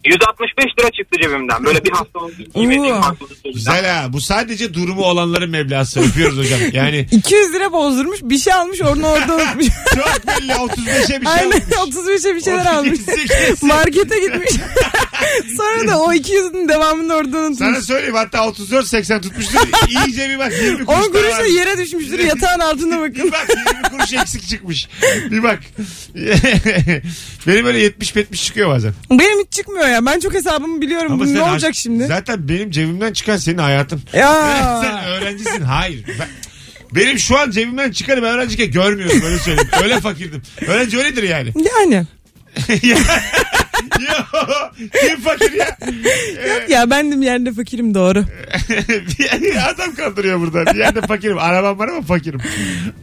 165 0.06 0.64
lira 0.80 0.90
çıktı 0.90 1.18
cebimden. 1.22 1.64
Böyle 1.64 1.84
bir 1.84 1.90
hafta 1.90 2.18
10 2.18 2.30
gün 2.38 2.50
giymediğim 2.54 2.96
Oo. 2.96 3.00
pantolon 3.00 3.28
cebinden. 3.34 3.52
güzel 3.54 3.86
ha. 3.86 4.12
Bu 4.12 4.20
sadece 4.20 4.74
durumu 4.74 5.02
olanların 5.02 5.50
meblası. 5.50 6.00
Öpüyoruz 6.00 6.38
hocam. 6.38 6.60
Yani 6.72 7.06
200 7.12 7.52
lira 7.52 7.72
bozdurmuş 7.72 8.18
bir 8.22 8.38
şey 8.38 8.52
almış 8.52 8.82
onu 8.82 9.06
orada 9.06 9.34
unutmuş. 9.36 9.66
çok 9.94 10.26
belli 10.26 10.52
35'e 10.52 11.20
bir 11.20 11.26
şey 11.26 11.34
Aynen 11.34 11.44
olmuş. 11.50 11.96
35'e 11.96 12.34
bir 12.34 12.40
şeyler 12.40 12.64
38'e 12.64 12.68
almış. 12.68 12.98
kesin. 13.06 13.68
Markete 13.68 14.20
gitmiş. 14.20 14.50
Sonra 15.56 15.88
da 15.88 16.00
o 16.00 16.12
200'ün 16.12 16.68
devamını 16.68 17.14
orada 17.14 17.38
unutmuş. 17.38 17.58
Sana 17.58 17.80
söyleyeyim 17.80 18.14
hatta 18.14 18.38
34-80 18.38 19.20
tutmuştur. 19.20 19.58
İyice 19.88 20.28
bir 20.28 20.38
bak 20.38 20.52
20 20.62 20.84
kuruş 20.84 20.88
10 20.88 20.94
daha 20.94 21.02
kuruş 21.12 21.32
da 21.32 21.38
var. 21.38 21.44
yere 21.44 21.78
düşmüştür 21.78 22.18
yatağın 22.18 22.60
altına 22.60 23.00
bakın. 23.00 23.14
Bir 23.14 23.32
bak 23.32 23.46
20 23.48 23.98
kuruş 23.98 24.12
eksik 24.12 24.48
çıkmış. 24.48 24.88
Bir 25.30 25.42
bak. 25.42 25.60
Benim 27.46 27.64
böyle 27.64 27.86
70-70 27.86 28.36
çıkıyor 28.44 28.70
bazen. 28.70 28.92
Benim 29.10 29.40
hiç 29.40 29.52
çıkmıyor 29.52 29.88
ya 29.88 29.95
ben 30.02 30.20
çok 30.20 30.34
hesabımı 30.34 30.80
biliyorum. 30.80 31.20
Bu 31.20 31.26
sen 31.26 31.34
ne 31.34 31.42
olacak 31.42 31.74
şimdi? 31.74 32.06
Zaten 32.06 32.48
benim 32.48 32.70
cebimden 32.70 33.12
çıkan 33.12 33.36
senin 33.36 33.58
hayatın. 33.58 34.02
Ya. 34.12 34.80
Sen 34.82 35.04
öğrencisin. 35.04 35.62
Hayır. 35.62 36.04
Ben- 36.20 36.28
benim 36.94 37.18
şu 37.18 37.38
an 37.38 37.50
cebimden 37.50 37.90
çıkanı 37.90 38.22
ben 38.22 38.28
öğrenciyken 38.34 38.70
görmüyorum 38.70 39.22
öyle 39.24 39.38
söyleyeyim. 39.38 39.70
Öyle 39.82 40.00
fakirdim. 40.00 40.42
Öğrenci 40.66 40.98
öyledir 40.98 41.22
yani. 41.22 41.52
Yani. 41.80 42.06
Ya- 44.08 44.72
kim 45.08 45.20
fakir 45.20 45.52
ya? 45.52 45.76
Ya 46.68 46.90
ben 46.90 47.22
de 47.22 47.26
yerde 47.26 47.52
fakirim 47.52 47.94
doğru. 47.94 48.24
Bir 49.44 49.68
Adam 49.70 49.94
kandırıyor 49.94 50.40
burada. 50.40 50.74
Bir 50.74 50.78
yerde 50.78 51.00
fakirim. 51.00 51.38
Arabam 51.38 51.78
var 51.78 51.88
ama 51.88 52.02
fakirim. 52.02 52.40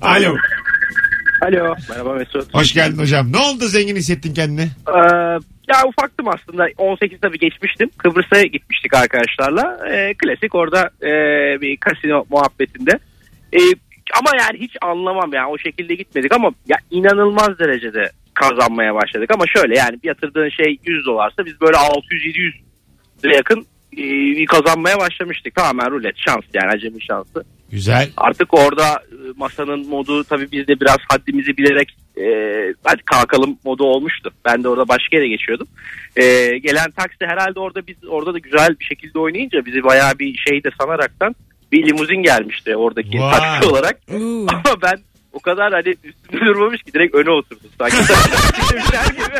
Alo. 0.01 0.35
Alo. 1.43 1.75
Merhaba 1.89 2.13
Mesut. 2.13 2.53
Hoş 2.53 2.73
geldin 2.73 2.97
hocam. 2.97 3.31
Ne 3.31 3.37
oldu 3.37 3.67
zengin 3.67 3.95
hissettin 3.95 4.33
kendini? 4.33 4.61
Ee, 4.87 4.99
ya 5.67 5.87
ufaktım 5.87 6.27
aslında. 6.27 6.67
18 6.77 7.19
tabii 7.21 7.39
geçmiştim. 7.39 7.89
Kıbrıs'a 7.97 8.41
gitmiştik 8.41 8.93
arkadaşlarla. 8.93 9.87
Ee, 9.91 10.13
klasik 10.13 10.55
orada 10.55 10.89
e, 11.01 11.11
bir 11.61 11.77
kasino 11.77 12.25
muhabbetinde. 12.29 12.91
Ee, 13.53 13.59
ama 14.19 14.29
yani 14.39 14.59
hiç 14.59 14.71
anlamam 14.81 15.33
yani 15.33 15.49
o 15.49 15.57
şekilde 15.57 15.95
gitmedik 15.95 16.33
ama 16.33 16.51
ya 16.67 16.77
inanılmaz 16.91 17.59
derecede 17.59 18.11
kazanmaya 18.33 18.95
başladık. 18.95 19.31
Ama 19.33 19.45
şöyle 19.47 19.77
yani 19.77 20.03
bir 20.03 20.07
yatırdığın 20.07 20.49
şey 20.49 20.77
100 20.85 21.05
dolarsa 21.05 21.45
biz 21.45 21.61
böyle 21.61 21.77
600-700 21.77 22.53
lira 23.25 23.35
yakın 23.35 23.65
e, 23.93 24.03
bir 24.37 24.45
kazanmaya 24.45 24.99
başlamıştık. 24.99 25.55
Tamamen 25.55 25.91
rulet 25.91 26.15
şans 26.17 26.43
yani 26.53 26.71
acemi 26.71 27.01
şansı. 27.01 27.43
Güzel. 27.73 28.09
Artık 28.17 28.53
orada 28.53 28.85
e, 29.11 29.15
masanın 29.37 29.89
modu 29.89 30.23
tabii 30.23 30.51
biz 30.51 30.67
de 30.67 30.79
biraz 30.79 30.97
haddimizi 31.09 31.57
bilerek 31.57 31.97
e, 32.17 32.25
hadi 32.83 33.01
kalkalım 33.03 33.57
modu 33.65 33.83
olmuştu. 33.83 34.31
Ben 34.45 34.63
de 34.63 34.69
orada 34.69 34.87
başka 34.87 35.17
yere 35.17 35.27
geçiyordum. 35.27 35.67
E, 36.15 36.57
gelen 36.57 36.91
taksi 36.91 37.25
herhalde 37.25 37.59
orada 37.59 37.87
biz 37.87 37.95
orada 38.09 38.33
da 38.33 38.37
güzel 38.37 38.79
bir 38.79 38.85
şekilde 38.85 39.19
oynayınca 39.19 39.65
bizi 39.65 39.83
bayağı 39.83 40.19
bir 40.19 40.37
şey 40.37 40.63
de 40.63 40.69
sanaraktan 40.81 41.35
bir 41.71 41.87
limuzin 41.87 42.23
gelmişti 42.23 42.75
oradaki 42.75 43.19
Vay. 43.19 43.31
taksi 43.39 43.69
olarak. 43.69 43.99
Uuu. 44.11 44.47
Ama 44.49 44.81
ben 44.81 44.99
o 45.33 45.39
kadar 45.39 45.73
hani 45.73 45.95
üstünde 46.03 46.45
durmamış 46.45 46.83
ki 46.83 46.93
direkt 46.93 47.15
öne 47.15 47.29
oturdum. 47.29 47.69
Sanki 47.77 47.97
gibi. 49.15 49.39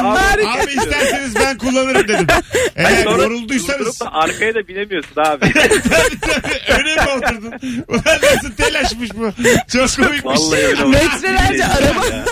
Abi, 0.00 0.46
Abi 0.46 0.70
isterseniz 0.70 1.34
ben 1.34 1.58
kullanırım 1.58 2.08
dedim. 2.08 2.26
Eğer 2.76 3.04
sonra 3.04 3.22
yorulduysanız 3.22 3.98
arkaya 4.12 4.54
da 4.54 4.68
binemiyorsun 4.68 5.16
abi. 5.16 5.52
tabii 5.52 5.80
tabii 6.20 6.80
öne 6.80 6.94
mi 6.94 7.10
oturdun? 7.16 7.52
Ulan 7.88 8.02
nasıl 8.34 8.52
telaşmış 8.56 9.10
bu? 9.14 9.30
Çok 9.72 9.96
komikmiş. 9.96 10.24
Vallahi 10.24 10.60
öyle. 10.66 10.84
Metrelerce 10.84 11.64
araba 11.64 12.04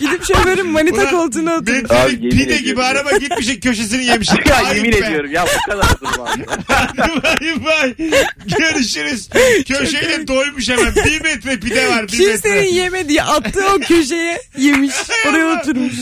gidip 0.00 0.24
şoförün 0.24 0.66
manita 0.66 0.96
Ulan 1.02 1.10
koltuğuna 1.10 1.54
oturdu. 1.54 1.70
Abi, 1.70 1.82
Metrelik 1.82 2.32
pide 2.32 2.42
ediyorum 2.42 2.64
gibi 2.64 2.82
araba 2.82 3.10
gitmişin 3.12 3.60
köşesini 3.60 4.04
yemiş. 4.04 4.28
ya 4.48 4.56
Ayıp 4.56 4.76
yemin 4.76 4.92
be. 4.92 4.96
ediyorum 5.06 5.30
ya 5.32 5.44
bu 5.46 5.70
kadar 5.70 6.00
durmam. 6.00 6.28
Bay 7.22 7.64
bay. 7.64 7.94
Görüşürüz. 8.58 9.28
Köşeyle 9.68 10.28
doymuş 10.28 10.68
hemen. 10.68 10.94
Bir 10.94 11.20
metre 11.22 11.60
pide 11.60 11.88
var. 11.88 12.02
Bir 12.02 12.08
Kimsenin 12.08 12.54
metre. 12.56 12.68
yemediği 12.70 13.22
attığı 13.22 13.66
o 13.68 13.78
köşeye 13.78 14.42
yemiş. 14.58 14.94
Oraya 15.28 15.60
oturmuş. 15.60 15.94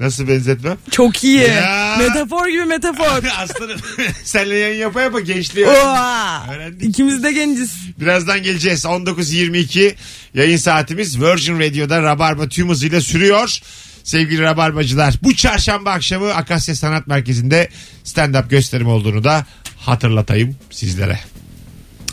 Nasıl 0.00 0.28
benzetmem? 0.28 0.76
Çok 0.90 1.24
iyi. 1.24 1.40
Ya. 1.40 1.96
Metafor 1.98 2.48
gibi 2.48 2.64
metafor. 2.64 3.04
Aslanım 3.38 3.78
senle 4.24 4.54
yayın 4.56 4.80
yapa 4.80 5.00
yapa 5.02 5.20
gençliği 5.20 5.66
Oha. 5.66 6.46
öğrendik. 6.54 6.82
İkimiz 6.88 7.22
de 7.22 7.32
genciz. 7.32 7.72
Birazdan 8.00 8.42
geleceğiz. 8.42 8.84
19.22 8.84 9.94
yayın 10.34 10.56
saatimiz 10.56 11.20
Virgin 11.20 11.60
Radio'da 11.60 12.02
Rabarba 12.02 12.48
tüm 12.48 12.68
hızıyla 12.68 13.00
sürüyor. 13.00 13.58
Sevgili 14.04 14.42
Rabarbacılar 14.42 15.14
bu 15.22 15.36
çarşamba 15.36 15.90
akşamı 15.90 16.34
Akasya 16.34 16.74
Sanat 16.74 17.06
Merkezi'nde 17.06 17.68
stand-up 18.04 18.48
gösterim 18.48 18.86
olduğunu 18.88 19.24
da 19.24 19.46
hatırlatayım 19.78 20.56
sizlere. 20.70 21.20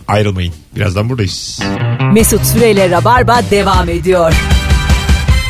Ayrılmayın. 0.08 0.54
Birazdan 0.76 1.10
buradayız. 1.10 1.60
Mesut 2.14 2.46
Süreyle 2.46 2.90
Rabarba 2.90 3.42
devam 3.52 3.90
ediyor. 3.90 4.34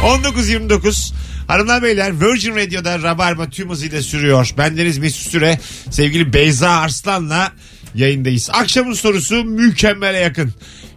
19.29 0.04 1.14
Hanımlar 1.50 1.84
beyler 1.84 2.22
Virgin 2.22 2.56
Radio'da 2.56 3.04
Rabarba 3.04 3.50
tüm 3.50 3.70
hızıyla 3.70 4.02
sürüyor. 4.02 4.54
Bendeniz 4.58 4.98
Mesut 4.98 5.32
Süre 5.32 5.60
sevgili 5.92 6.34
Beyza 6.34 6.70
Arslan'la 6.70 7.52
yayındayız. 7.96 8.50
Akşamın 8.54 8.94
sorusu 8.94 9.44
mükemmele 9.44 10.18
yakın. 10.18 10.54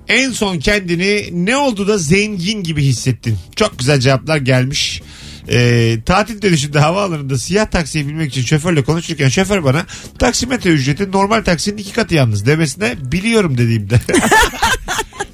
En 0.08 0.30
son 0.30 0.58
kendini 0.58 1.28
ne 1.46 1.56
oldu 1.56 1.88
da 1.88 1.98
zengin 1.98 2.62
gibi 2.62 2.82
hissettin? 2.82 3.38
Çok 3.56 3.78
güzel 3.78 4.00
cevaplar 4.00 4.36
gelmiş. 4.36 5.02
Ee, 5.48 5.98
tatil 6.06 6.42
dönüşünde 6.42 6.78
havaalanında 6.78 7.38
siyah 7.38 7.66
taksiye 7.66 8.08
binmek 8.08 8.30
için 8.30 8.42
şoförle 8.42 8.84
konuşurken 8.84 9.28
şoför 9.28 9.64
bana 9.64 9.86
taksimetre 10.18 10.70
ücreti 10.70 11.12
normal 11.12 11.42
taksinin 11.44 11.76
iki 11.76 11.92
katı 11.92 12.14
yalnız 12.14 12.46
demesine 12.46 12.94
biliyorum 13.12 13.58
dediğimde. 13.58 14.00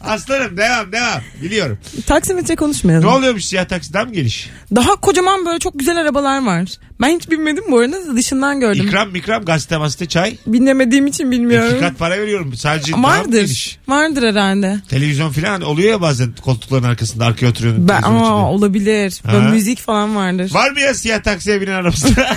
Aslanım 0.09 0.57
devam 0.57 0.93
devam 0.93 1.21
biliyorum. 1.43 1.79
Taksimetre 2.07 2.57
konuşmayalım. 2.57 3.09
Ne 3.09 3.13
oluyormuş 3.13 3.45
siyah 3.45 3.65
taksiden 3.65 4.07
mi 4.09 4.13
geliş? 4.13 4.51
Daha 4.77 4.97
kocaman 4.97 5.47
böyle 5.47 5.59
çok 5.59 5.79
güzel 5.79 5.97
arabalar 5.97 6.47
var. 6.47 6.69
Ben 7.01 7.09
hiç 7.17 7.31
bilmedim 7.31 7.65
bu 7.71 7.79
arada 7.79 8.07
da 8.07 8.17
dışından 8.17 8.61
gördüm. 8.61 8.87
İkram 8.89 9.11
mikram 9.11 9.45
gazete 9.45 9.77
masite 9.77 10.07
çay. 10.07 10.37
Bilemediğim 10.47 11.07
için 11.07 11.25
İki 11.25 11.31
bilmiyorum. 11.31 11.77
kat 11.81 11.99
para 11.99 12.19
veriyorum. 12.19 12.55
Sadece 12.55 12.93
Vardır. 12.93 13.33
geniş? 13.33 13.79
Vardır 13.89 14.23
herhalde. 14.23 14.77
Televizyon 14.89 15.31
falan 15.33 15.63
oluyor 15.63 15.91
ya 15.91 16.01
bazen 16.01 16.33
koltukların 16.45 16.83
arkasında 16.85 17.25
arkaya 17.27 17.47
oturuyorsun. 17.47 17.89
Ben, 17.89 18.01
televizyon 18.01 18.21
içinde. 18.21 18.33
aa, 18.35 18.51
olabilir. 18.51 19.23
Böyle 19.33 19.49
müzik 19.51 19.79
falan 19.81 20.17
vardır. 20.17 20.55
Var 20.55 20.71
mı 20.71 20.81
ya 20.81 20.95
siyah 20.95 21.23
taksiye 21.23 21.61
binen 21.61 21.73
arabasında? 21.73 22.37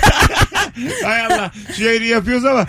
Hay 1.04 1.26
Allah 1.26 1.50
şu 1.76 1.84
yayını 1.84 2.04
yapıyoruz 2.04 2.44
ama. 2.44 2.66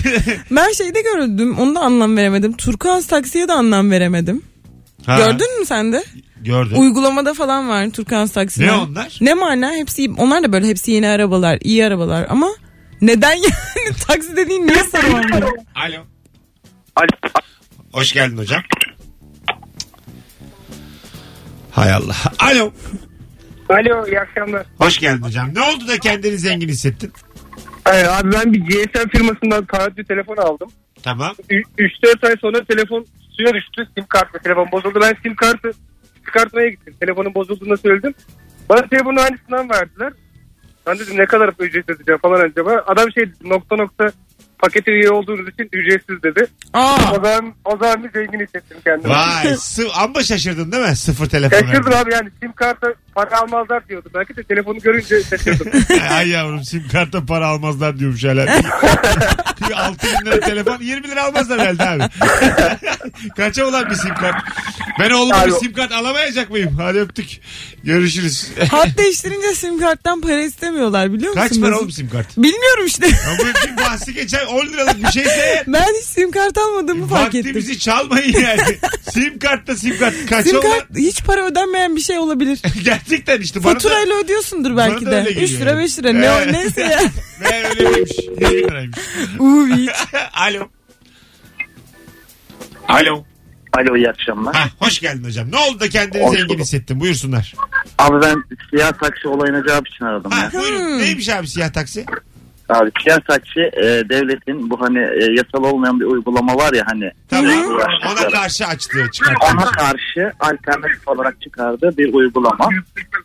Ben 0.50 0.72
şeyde 0.72 1.00
gördüm 1.00 1.58
onu 1.58 1.74
da 1.74 1.80
anlam 1.80 2.16
veremedim. 2.16 2.52
Turkuaz 2.56 3.06
taksiye 3.06 3.48
de 3.48 3.52
anlam 3.52 3.90
veremedim. 3.90 4.42
Ha, 5.06 5.16
Gördün 5.18 5.58
mü 5.60 5.66
sen 5.66 5.92
de? 5.92 6.04
Gördüm. 6.42 6.78
Uygulamada 6.80 7.34
falan 7.34 7.68
var 7.68 7.90
Turkuaz 7.90 8.32
taksiler. 8.32 8.66
Ne 8.66 8.72
onlar? 8.72 9.18
Ne 9.20 9.34
mana 9.34 9.72
hepsi 9.72 10.10
onlar 10.18 10.42
da 10.42 10.52
böyle 10.52 10.66
hepsi 10.68 10.90
yeni 10.92 11.08
arabalar 11.08 11.58
iyi 11.62 11.84
arabalar 11.86 12.26
ama 12.28 12.48
neden 13.00 13.32
yani 13.34 13.96
taksi 14.08 14.36
dediğin 14.36 14.66
niye 14.66 14.84
sorun 14.84 15.30
Alo. 15.74 16.06
Alo. 16.96 17.06
Hoş 17.92 18.12
geldin 18.12 18.38
hocam. 18.38 18.62
Hay 21.70 21.92
Allah. 21.92 22.16
Alo. 22.38 22.72
Alo 23.68 24.06
iyi 24.06 24.20
akşamlar. 24.20 24.66
Hoş 24.78 24.98
geldin 24.98 25.22
hocam. 25.22 25.54
Ne 25.54 25.60
oldu 25.62 25.88
da 25.88 25.98
kendini 25.98 26.38
zengin 26.38 26.68
hissettin? 26.68 27.12
Ee, 27.92 28.06
abi 28.06 28.32
ben 28.32 28.52
bir 28.52 28.60
GSM 28.60 29.08
firmasından 29.08 29.64
taahhütlü 29.64 30.04
telefon 30.04 30.36
aldım. 30.36 30.68
Tamam. 31.02 31.34
3-4 31.78 32.26
ay 32.28 32.34
sonra 32.40 32.64
telefon 32.64 33.06
suya 33.36 33.54
düştü. 33.54 33.88
Sim 33.96 34.06
kartla 34.08 34.38
telefon 34.38 34.68
bozuldu. 34.72 34.98
Ben 35.02 35.16
sim 35.22 35.34
kartı 35.36 35.70
çıkartmaya 36.26 36.68
gittim. 36.68 36.94
Telefonun 37.00 37.34
bozulduğunu 37.34 37.76
söyledim. 37.76 38.14
Bana 38.68 38.86
telefonun 38.88 39.16
aynısından 39.16 39.70
verdiler. 39.70 40.12
Ben 40.86 40.98
dedim 40.98 41.16
ne 41.18 41.26
kadar 41.26 41.50
ücret 41.58 41.90
ödeyeceğim 41.90 42.18
falan 42.22 42.40
acaba. 42.40 42.84
Adam 42.86 43.12
şey 43.12 43.24
nokta 43.44 43.76
nokta 43.76 44.10
pakete 44.58 44.90
üye 44.90 45.10
olduğunuz 45.10 45.48
için 45.48 45.68
ücretsiz 45.72 46.22
dedi. 46.22 46.46
Aa, 46.72 46.96
O 47.12 47.14
zaman, 47.14 47.54
o 47.64 47.76
zaman 47.76 48.04
bir 48.04 48.10
zengin 48.10 48.40
hissettim 48.46 48.78
kendimi. 48.84 49.14
Vay. 49.14 49.56
sı- 49.58 49.88
amma 50.00 50.22
şaşırdın 50.22 50.72
değil 50.72 50.88
mi? 50.88 50.96
Sıfır 50.96 51.26
telefon. 51.26 51.58
Şaşırdım 51.66 51.92
abi 51.94 52.12
yani 52.12 52.28
sim 52.42 52.52
kartı 52.52 52.94
para 53.16 53.40
almazlar 53.40 53.88
diyordu. 53.88 54.10
Belki 54.14 54.36
de 54.36 54.42
telefonu 54.42 54.78
görünce 54.78 55.22
şaşırdım. 55.22 55.66
Ay 56.10 56.28
yavrum 56.28 56.64
sim 56.64 56.88
kartta 56.92 57.26
para 57.26 57.46
almazlar 57.46 57.98
diyormuş 57.98 58.24
hala. 58.24 58.46
Bir 59.68 59.84
6 59.86 60.06
bin 60.06 60.26
lira 60.26 60.40
telefon 60.40 60.78
20 60.80 61.08
lira 61.08 61.24
almazlar 61.24 61.60
herhalde 61.60 62.04
abi. 62.04 62.10
Kaça 63.36 63.66
olan 63.66 63.90
bir 63.90 63.94
sim 63.94 64.14
kart? 64.14 64.36
Ben 65.00 65.10
oğluma 65.10 65.46
bir 65.46 65.52
sim 65.52 65.72
kart 65.72 65.92
alamayacak 65.92 66.50
mıyım? 66.50 66.76
Hadi 66.78 66.98
öptük. 66.98 67.40
Görüşürüz. 67.84 68.48
hat 68.70 68.88
değiştirince 68.98 69.54
sim 69.54 69.78
karttan 69.80 70.20
para 70.20 70.40
istemiyorlar 70.42 71.12
biliyor 71.12 71.32
musun? 71.34 71.48
Kaç 71.48 71.60
para 71.60 71.78
oğlum 71.78 71.90
sim 71.90 72.10
kart? 72.10 72.36
Bilmiyorum 72.36 72.86
işte. 72.86 73.06
Ya 73.06 73.14
bu 73.38 73.68
bir 73.68 73.76
bahsi 73.76 74.14
geçen 74.14 74.46
10 74.46 74.66
liralık 74.66 75.02
bir 75.02 75.10
şeyse 75.12 75.64
ben 75.66 75.94
hiç 76.00 76.04
sim 76.04 76.30
kart 76.30 76.58
almadığımı 76.58 77.06
fark 77.06 77.34
ettim. 77.34 77.40
vaktimizi 77.40 77.78
çalmayın 77.78 78.40
yani. 78.40 78.78
sim 79.12 79.38
kartta 79.38 79.76
sim 79.76 79.98
kart. 79.98 80.14
Kaça 80.30 80.48
Sim 80.50 80.58
olan? 80.58 80.70
kart 80.70 80.96
hiç 80.96 81.22
para 81.24 81.46
ödenmeyen 81.46 81.96
bir 81.96 82.00
şey 82.00 82.18
olabilir. 82.18 82.58
Gerçekten 82.84 83.05
işte. 83.10 83.64
bana 83.64 83.74
da- 83.74 83.78
Faturayla 83.78 84.14
ödüyorsundur 84.16 84.70
bana 84.70 84.76
belki 84.90 85.06
da 85.06 85.10
de. 85.10 85.16
öyle 85.16 85.30
3 85.30 85.36
geliyor 85.36 85.60
lira 85.60 85.70
yani. 85.70 85.78
5 85.82 85.98
lira 85.98 86.12
ne 86.12 86.26
Evet. 86.26 86.48
o 86.48 86.52
neyse 86.52 86.80
ya. 86.92 87.00
Meğer 87.40 87.70
öyleymiş. 87.70 88.12
20 88.18 88.40
liraymış. 88.62 88.98
Uvi. 89.38 89.86
Alo. 90.32 90.68
Alo. 92.88 93.24
Alo 93.72 93.96
iyi 93.96 94.08
akşamlar. 94.10 94.54
Ha, 94.54 94.68
hoş 94.78 95.00
geldin 95.00 95.24
hocam. 95.24 95.52
Ne 95.52 95.56
oldu 95.56 95.80
da 95.80 95.88
kendini 95.88 96.22
Hoş 96.22 96.32
zengin 96.36 96.48
bulduk. 96.48 96.60
hissettin? 96.60 97.00
Buyursunlar. 97.00 97.54
Abi 97.98 98.26
ben 98.26 98.44
siyah 98.70 98.92
taksi 98.92 99.28
olayına 99.28 99.66
cevap 99.68 99.88
için 99.88 100.04
aradım 100.04 100.30
Ha, 100.30 100.40
ya. 100.54 100.60
buyurun. 100.60 100.98
Neymiş 100.98 101.28
abi 101.28 101.48
siyah 101.48 101.72
taksi? 101.72 102.06
Abi 102.68 102.90
siyah 103.02 103.20
taksi 103.20 103.60
e, 103.60 103.82
devletin 104.08 104.70
bu 104.70 104.80
hani 104.80 104.98
e, 104.98 105.24
yasal 105.36 105.64
olmayan 105.72 106.00
bir 106.00 106.04
uygulama 106.04 106.56
var 106.56 106.72
ya 106.72 106.84
hani. 106.86 107.10
Tamam. 107.28 107.50
e, 107.50 107.54
Ona 107.54 107.66
uğraştıkları. 107.66 108.30
karşı 108.30 108.66
açtığı 108.66 109.10
çıkarttığı. 109.12 109.46
Ona 109.54 109.64
karşı 109.64 110.32
alternatif 110.40 111.08
olarak 111.08 111.40
çıkardığı 111.42 111.96
bir 111.96 112.14
uygulama. 112.14 112.68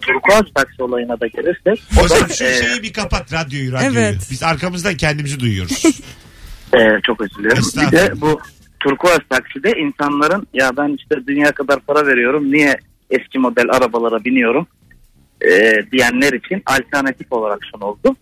Turkuaz 0.01 0.43
taksi 0.55 0.83
olayına 0.83 1.19
da 1.19 1.27
gelirsek. 1.27 1.83
O 1.93 2.09
da 2.09 2.15
Hocam 2.15 2.29
şu 2.29 2.43
e, 2.43 2.53
şeyi 2.53 2.83
bir 2.83 2.93
kapat 2.93 3.33
radyoyu 3.33 3.71
radyoyu. 3.71 3.99
Evet. 3.99 4.27
Biz 4.31 4.43
arkamızdan 4.43 4.95
kendimizi 4.97 5.39
duyuyoruz. 5.39 5.83
e, 6.73 6.79
çok 7.03 7.21
özür 7.21 7.35
dilerim. 7.43 7.63
Bir 7.75 7.91
de 7.91 8.21
bu 8.21 8.39
turkuaz 8.79 9.19
takside 9.29 9.71
insanların 9.71 10.47
ya 10.53 10.71
ben 10.77 10.95
işte 10.99 11.15
dünya 11.27 11.51
kadar 11.51 11.79
para 11.79 12.07
veriyorum 12.07 12.51
niye 12.51 12.77
eski 13.09 13.39
model 13.39 13.65
arabalara 13.69 14.23
biniyorum 14.25 14.67
e, 15.41 15.73
diyenler 15.91 16.33
için 16.33 16.63
alternatif 16.65 17.31
olarak 17.33 17.59
sunuldu. 17.65 18.15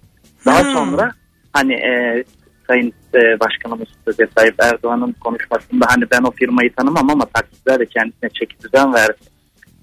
Daha 0.45 0.63
Hmm. 0.63 0.71
sonra 0.73 1.11
hani 1.53 1.73
e, 1.73 2.23
Sayın 2.67 2.93
e, 3.15 3.39
Başkanımız 3.39 3.87
Recep 4.07 4.35
Tayyip 4.35 4.55
Erdoğan'ın 4.59 5.11
konuşmasında 5.11 5.85
hani 5.89 6.03
ben 6.11 6.23
o 6.23 6.31
firmayı 6.31 6.73
tanımam 6.73 7.09
ama 7.09 7.25
taksiciler 7.25 7.79
de 7.79 7.85
kendisine 7.85 8.29
çeki 8.29 8.55
düzen 8.63 8.93
verdi 8.93 9.17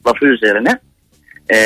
lafı 0.07 0.27
üzerine 0.27 0.79
e, 1.51 1.57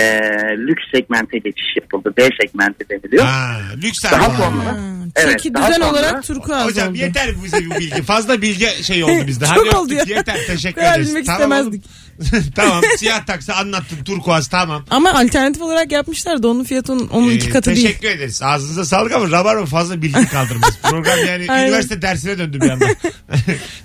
lüks 0.59 0.83
segmente 0.95 1.38
geçiş 1.38 1.77
yapıldı. 1.81 2.14
D 2.19 2.29
segmenti 2.43 2.85
deniliyor. 2.90 3.25
ha, 3.25 3.57
lüks 3.77 4.05
Daha 4.05 4.14
araba. 4.16 4.37
sonra 4.37 4.64
Ha, 4.64 4.77
Evet, 5.16 5.33
Çeki 5.38 5.55
daha 5.55 5.69
düzen 5.69 5.81
sonra- 5.81 5.90
olarak 5.90 6.25
turkuaz 6.25 6.64
Hocam 6.66 6.88
oldu. 6.88 6.99
yeter 6.99 7.31
bize 7.45 7.57
bu 7.66 7.71
bilgi. 7.79 8.03
Fazla 8.03 8.43
bilgi 8.43 8.85
şey 8.85 9.05
oldu 9.05 9.27
bizde. 9.27 9.45
Çok 9.55 9.66
Hadi 9.66 9.77
oldu 9.77 9.95
ya. 9.95 10.05
Yeter 10.09 10.37
teşekkür 10.47 10.81
Kadar 10.81 10.95
ederiz. 10.95 11.09
bilmek 11.09 11.29
istemezdik. 11.29 11.85
tamam 12.57 12.83
siyah 12.97 13.27
taksi 13.27 13.53
anlattın 13.53 14.05
turkuaz 14.05 14.49
tamam. 14.49 14.85
Ama 14.90 15.12
alternatif 15.12 15.62
olarak 15.62 15.93
yapmışlar 15.93 16.43
da 16.43 16.49
onun 16.49 16.64
fiyatı 16.64 16.93
onun, 16.93 17.09
onun 17.09 17.31
Ee, 17.31 17.35
iki 17.35 17.51
katı 17.51 17.75
değil. 17.75 17.87
teşekkür 17.87 18.09
ederiz. 18.09 18.43
Ağzınıza 18.43 18.85
sağlık 18.85 19.12
ama 19.12 19.31
rabarba 19.31 19.66
fazla 19.66 20.03
bilgi 20.03 20.29
kaldırmaz. 20.29 20.79
Program 20.83 21.19
yani 21.27 21.47
Aynen. 21.49 21.66
üniversite 21.66 22.03
dersine 22.03 22.38
döndü 22.38 22.61
bir 22.61 22.71
anda. 22.71 22.87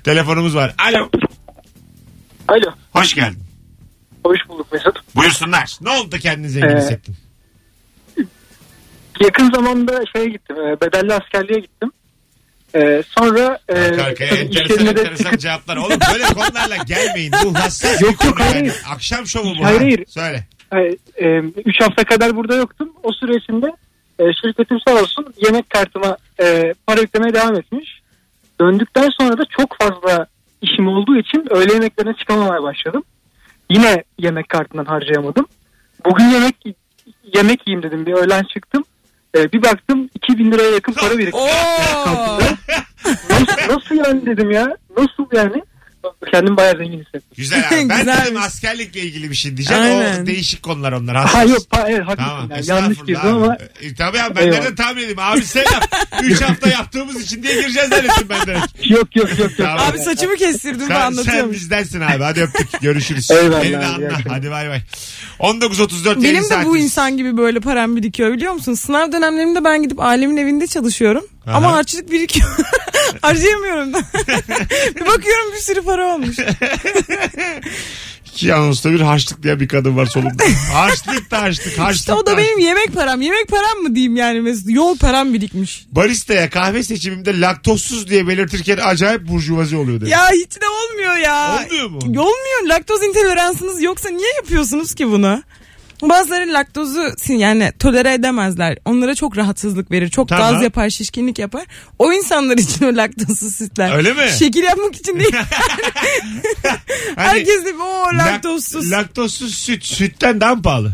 Telefonumuz 0.03 0.55
var. 0.55 0.75
Alo. 0.89 1.09
Alo. 2.47 2.71
Hoş 2.93 3.13
geldin. 3.13 3.39
Hoş 4.25 4.39
bulduk 4.49 4.71
Mesut. 4.71 5.15
Buyursunlar. 5.15 5.77
Ne 5.81 5.89
oldu 5.89 6.11
da 6.11 6.17
kendini 6.19 6.49
zengin 6.49 6.67
Ee, 6.67 6.77
hissettin? 6.79 7.15
Yakın 9.21 9.51
zamanda 9.51 10.01
şeye 10.15 10.25
gittim. 10.29 10.55
e, 10.57 10.81
Bedelli 10.81 11.13
askerliğe 11.13 11.59
gittim. 11.59 11.91
E, 12.75 13.03
sonra 13.07 13.59
e, 13.69 13.73
arkaya 14.01 14.35
enteresan 14.35 14.85
de 14.85 14.89
enteresan 14.89 15.37
cevaplar. 15.37 15.77
Oğlum 15.77 15.99
böyle 16.13 16.23
konularla 16.23 16.75
gelmeyin. 16.85 17.31
Bu 17.45 17.55
hassas 17.55 18.01
Yok, 18.01 18.11
bir 18.11 18.17
konu 18.17 18.39
hayır, 18.39 18.55
yani. 18.55 18.71
Akşam 18.89 19.27
şovu 19.27 19.53
bu. 19.59 19.63
Hayır, 19.65 19.79
ha. 19.79 19.83
hayır. 19.83 20.05
Söyle. 20.07 20.45
3 21.65 21.81
hafta 21.81 22.03
kadar 22.03 22.35
burada 22.35 22.55
yoktum. 22.55 22.93
O 23.03 23.13
süresinde 23.13 23.67
e, 24.19 24.23
şirketim 24.41 24.77
sağ 24.87 24.93
olsun 24.93 25.33
yemek 25.45 25.69
kartıma 25.69 26.17
e, 26.41 26.73
para 26.87 27.01
yüklemeye 27.01 27.33
devam 27.33 27.55
etmiş. 27.55 28.01
Döndükten 28.61 29.09
sonra 29.19 29.37
da 29.37 29.43
çok 29.57 29.75
fazla 29.81 30.25
işim 30.61 30.87
olduğu 30.87 31.17
için 31.17 31.45
öğle 31.49 31.73
yemeklerine 31.73 32.13
çıkamamaya 32.13 32.63
başladım. 32.63 33.03
Yine 33.69 34.03
yemek 34.19 34.49
kartından 34.49 34.85
harcayamadım. 34.85 35.45
Bugün 36.05 36.25
yemek 36.25 36.55
yemek 37.33 37.67
yiyeyim 37.67 37.83
dedim. 37.83 38.05
Bir 38.05 38.13
öğlen 38.13 38.43
çıktım. 38.43 38.83
E, 39.37 39.51
bir 39.51 39.63
baktım 39.63 40.09
2000 40.15 40.51
liraya 40.51 40.71
yakın 40.71 40.93
para 40.93 41.17
birikti. 41.17 41.39
Nasıl, 43.29 43.73
nasıl 43.75 43.95
yani 43.95 44.25
dedim 44.25 44.51
ya? 44.51 44.77
Nasıl 44.97 45.25
yani? 45.33 45.63
Kendimi 46.31 46.57
bayağı 46.57 46.77
zengin 46.77 46.99
hissettim. 46.99 47.21
Güzel 47.37 47.59
abi. 47.67 47.89
Ben 47.89 47.99
Güzelmiş. 47.99 48.25
dedim 48.25 48.41
askerlikle 48.41 48.99
ilgili 49.01 49.29
bir 49.29 49.35
şey 49.35 49.57
diyeceğim. 49.57 49.83
O 49.83 49.85
Aynen. 49.85 50.25
değişik 50.27 50.63
konular 50.63 50.91
onlar. 50.91 51.15
Ha 51.15 51.23
hassas. 51.25 51.49
yok 51.49 51.61
pa- 51.71 51.85
evet, 51.89 52.01
haklısın. 52.07 52.23
Tamam. 52.29 52.49
yani. 52.51 52.65
Yanlış 52.67 52.97
estağfurullah 52.97 53.07
girdim 53.07 53.21
abi. 53.21 53.45
ama 53.45 53.57
E, 53.81 53.95
tabii 53.95 54.21
abi 54.21 54.35
ben 54.35 54.41
Eyvallah. 54.41 54.59
nereden 54.59 54.75
tahmin 54.75 55.01
edeyim. 55.01 55.19
Abi 55.19 55.41
selam. 55.45 55.81
3 56.23 56.41
hafta 56.41 56.69
yaptığımız 56.69 57.21
için 57.21 57.43
diye 57.43 57.53
gireceğiz 57.61 57.89
zannettim 57.89 58.27
ben 58.29 58.41
direkt. 58.41 58.65
yok 58.89 59.15
yok 59.15 59.29
yok. 59.29 59.39
yok. 59.39 59.51
Tamam. 59.57 59.79
Abi 59.89 59.99
saçımı 59.99 60.35
kestirdim 60.35 60.79
de 60.79 60.85
Sen, 60.87 60.93
sen 60.95 61.01
anlatıyormuş. 61.01 61.55
bizdensin 61.55 62.01
abi. 62.01 62.23
Hadi 62.23 62.41
öptük. 62.41 62.81
Görüşürüz. 62.81 63.31
Eyvallah 63.31 63.63
Beni 63.63 63.71
de 63.73 63.77
abi, 63.77 63.83
iyi 63.85 63.87
anla. 63.87 64.05
akşamlar. 64.07 64.27
Hadi 64.37 64.51
bay 64.51 64.69
bay. 64.69 64.81
19.34 65.39 66.05
yayın 66.07 66.23
Benim 66.23 66.35
de 66.35 66.41
bu 66.41 66.43
saatimiz. 66.47 66.83
insan 66.83 67.17
gibi 67.17 67.37
böyle 67.37 67.59
param 67.59 67.95
birikiyor 67.95 68.33
biliyor 68.33 68.53
musun? 68.53 68.73
Sınav 68.73 69.11
dönemlerimde 69.11 69.63
ben 69.63 69.83
gidip 69.83 69.99
ailemin 69.99 70.37
evinde 70.37 70.67
çalışıyorum. 70.67 71.25
Aha. 71.47 71.57
Ama 71.57 71.71
harçlık 71.73 72.11
birikiyor. 72.11 72.49
Harcayamıyorum 73.21 73.93
da. 73.93 73.97
bir 74.95 75.05
bakıyorum 75.05 75.51
bir 75.55 75.61
sürü 75.61 75.81
para 75.81 76.13
olmuş. 76.13 76.37
İki 78.25 78.53
anonsta 78.53 78.91
bir 78.91 78.99
harçlık 79.01 79.43
diye 79.43 79.59
bir 79.59 79.67
kadın 79.67 79.97
var 79.97 80.05
solumda. 80.05 80.43
harçlık 80.73 81.31
da 81.31 81.41
harçlık. 81.41 81.79
harçlık 81.79 81.99
İşte 81.99 82.13
o 82.13 82.25
da 82.25 82.31
harçlık. 82.31 82.47
benim 82.47 82.59
yemek 82.59 82.93
param. 82.93 83.21
Yemek 83.21 83.47
param 83.47 83.77
mı 83.77 83.95
diyeyim 83.95 84.15
yani 84.15 84.41
Mesut? 84.41 84.69
Yol 84.69 84.97
param 84.97 85.33
birikmiş. 85.33 85.85
Baristaya 85.91 86.49
kahve 86.49 86.83
seçimimde 86.83 87.39
laktozsuz 87.41 88.09
diye 88.09 88.27
belirtirken 88.27 88.77
acayip 88.83 89.27
burjuvazi 89.27 89.75
oluyor 89.75 90.01
dedi. 90.01 90.09
Ya 90.09 90.29
hiç 90.31 90.61
de 90.61 90.65
olmuyor 90.67 91.15
ya. 91.17 91.61
Olmuyor 91.65 91.89
mu? 91.89 91.97
Olmuyor. 91.97 92.63
Laktoz 92.65 93.03
intoleransınız 93.03 93.81
yoksa 93.81 94.09
niye 94.09 94.29
yapıyorsunuz 94.37 94.95
ki 94.95 95.07
bunu? 95.07 95.43
Bazıları 96.01 96.53
laktozu 96.53 97.01
yani 97.27 97.71
tolere 97.79 98.13
edemezler. 98.13 98.77
Onlara 98.85 99.15
çok 99.15 99.37
rahatsızlık 99.37 99.91
verir. 99.91 100.09
Çok 100.09 100.27
Tamam. 100.29 100.53
gaz 100.53 100.63
yapar, 100.63 100.89
şişkinlik 100.89 101.39
yapar. 101.39 101.63
O 101.99 102.13
insanlar 102.13 102.57
için 102.57 102.85
o 102.85 102.95
laktozsuz 102.95 103.55
sütler. 103.55 103.95
Öyle 103.97 104.13
mi? 104.13 104.29
Şekil 104.39 104.63
yapmak 104.63 104.95
için 104.95 105.19
değil. 105.19 105.35
Hani 107.15 107.27
Herkes 107.27 107.65
de 107.65 107.73
o 107.73 108.05
lak- 108.07 108.17
laktozsuz. 108.17 108.91
laktozsuz 108.91 109.55
süt. 109.57 109.85
Sütten 109.85 110.41
daha 110.41 110.55
mı 110.55 110.61
pahalı? 110.61 110.91